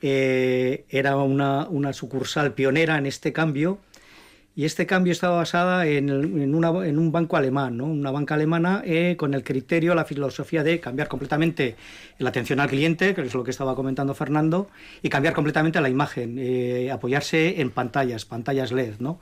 [0.00, 3.78] Eh, era una, sucursal pionera en este cambio
[4.54, 7.86] y este cambio estaba basada en, un banco alemán, ¿no?
[7.86, 11.76] una banca alemana eh, con el criterio, la filosofía de cambiar completamente
[12.18, 14.68] la atención al cliente, que es lo que estaba comentando Fernando,
[15.00, 18.94] y cambiar completamente la imagen, apoyarse en pantallas, pantallas LED.
[18.98, 19.20] ¿no?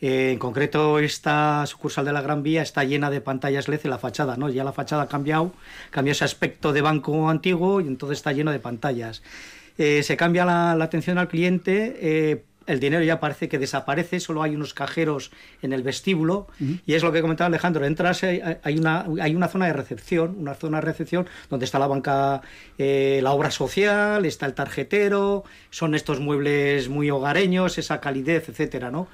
[0.00, 3.90] Eh, en concreto, esta sucursal de la Gran Vía está llena de pantallas LED en
[3.90, 4.48] la fachada, ¿no?
[4.48, 5.52] Ya la fachada ha cambiado,
[5.90, 9.22] cambió ese aspecto de banco antiguo y entonces está lleno de pantallas.
[9.76, 14.20] Eh, se cambia la, la atención al cliente, eh, el dinero ya parece que desaparece,
[14.20, 15.30] solo hay unos cajeros
[15.62, 16.48] en el vestíbulo
[16.86, 20.36] y es lo que comentaba Alejandro, entras, hay, hay una, hay una zona de recepción,
[20.38, 22.42] una zona de recepción donde está la banca,
[22.76, 28.90] eh, la obra social, está el tarjetero, son estos muebles muy hogareños, esa calidez, etcétera,
[28.90, 29.08] ¿no?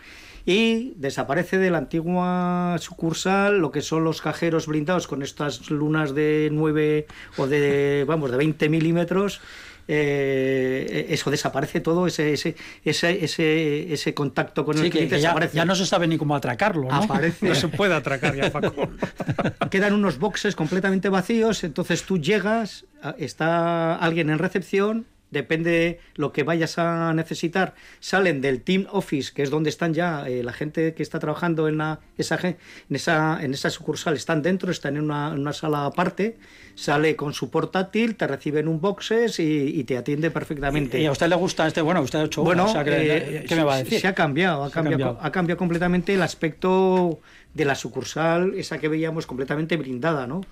[0.47, 6.15] Y desaparece de la antigua sucursal lo que son los cajeros blindados con estas lunas
[6.15, 7.07] de 9
[7.39, 9.41] o de vamos de 20 milímetros
[9.87, 15.21] eh, eso desaparece todo ese ese ese ese, ese contacto con Sí, el cliente que
[15.21, 16.95] ya, desaparece ya no se sabe ni cómo atracarlo, ¿no?
[16.95, 18.89] aparece no se puede atracar ya, Paco.
[19.71, 22.87] quedan unos boxes completamente vacíos, entonces tú llegas,
[23.19, 29.43] está alguien en recepción, depende lo que vayas a necesitar, salen del team office, que
[29.43, 32.57] es donde están ya eh, la gente que está trabajando en, la- esa, en,
[32.91, 36.37] esa, en esa sucursal, están dentro, están en una, en una sala aparte,
[36.77, 39.45] sale con su portátil, te reciben un boxes y,
[39.81, 41.01] y te atiende perfectamente.
[41.01, 43.45] Y a usted le gusta este, bueno, usted ha hecho Bueno, o sea, que- eh,
[43.49, 44.01] ¿qué me va a decir?
[44.01, 45.19] Se ha cambiado, ha cambiado, cambiado.
[45.27, 47.19] ha cambiado completamente el aspecto
[47.55, 50.43] de la sucursal, esa que veíamos completamente blindada, ¿no?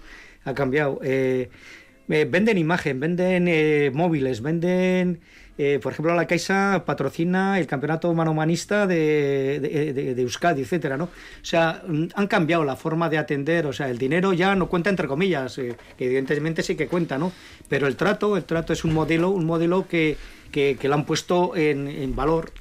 [0.44, 0.98] Ha cambiado.
[1.04, 1.50] Eh,
[2.08, 5.20] eh, venden imagen, venden eh, móviles, venden,
[5.58, 10.96] eh, por ejemplo, la Caixa patrocina el campeonato manomanista de, de, de- de Euskadi, etcétera,
[10.96, 11.04] ¿no?
[11.04, 11.10] O
[11.44, 14.90] sea, mm, han cambiado la forma de atender, o sea, el dinero ya no cuenta
[14.90, 17.32] entre comillas, eh, evidentemente sí que cuenta, ¿no?
[17.68, 20.16] Pero el trato, el trato es un modelo, un modelo que
[20.52, 22.52] que, que lo han puesto en, en valor.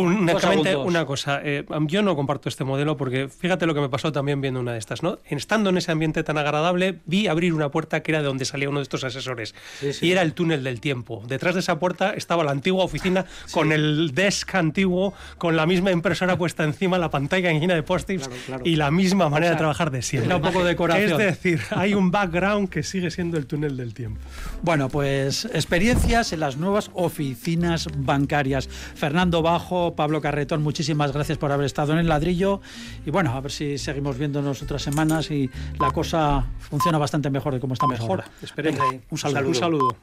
[0.00, 4.12] Únicamente una cosa, eh, yo no comparto este modelo porque fíjate lo que me pasó
[4.12, 5.18] también viendo una de estas, ¿no?
[5.28, 8.68] Estando en ese ambiente tan agradable, vi abrir una puerta que era de donde salía
[8.68, 10.06] uno de estos asesores Sí, sí.
[10.06, 11.22] y era el túnel del tiempo.
[11.26, 15.90] Detrás de esa puerta estaba la antigua oficina con el desk antiguo, con la misma
[15.90, 18.62] impresora puesta encima, la pantalla llena de post-its Claro, claro.
[18.66, 20.26] y la misma manera sea, de trabajar de siempre.
[20.26, 21.12] era un poco decoración.
[21.12, 24.20] Es decir, hay un background que sigue siendo el túnel del tiempo.
[24.62, 28.68] Bueno, pues experiencias en las nuevas oficinas bancarias.
[28.94, 32.60] Fernando Bajo, Pablo Carretón, muchísimas gracias por haber estado en el ladrillo.
[33.04, 37.54] Y bueno, a ver si seguimos viéndonos otras semanas y la cosa funciona bastante mejor
[37.54, 38.24] de cómo está mejor.
[38.42, 38.80] Esperemos.
[39.10, 39.48] un saludo.
[39.48, 39.94] Un saludo.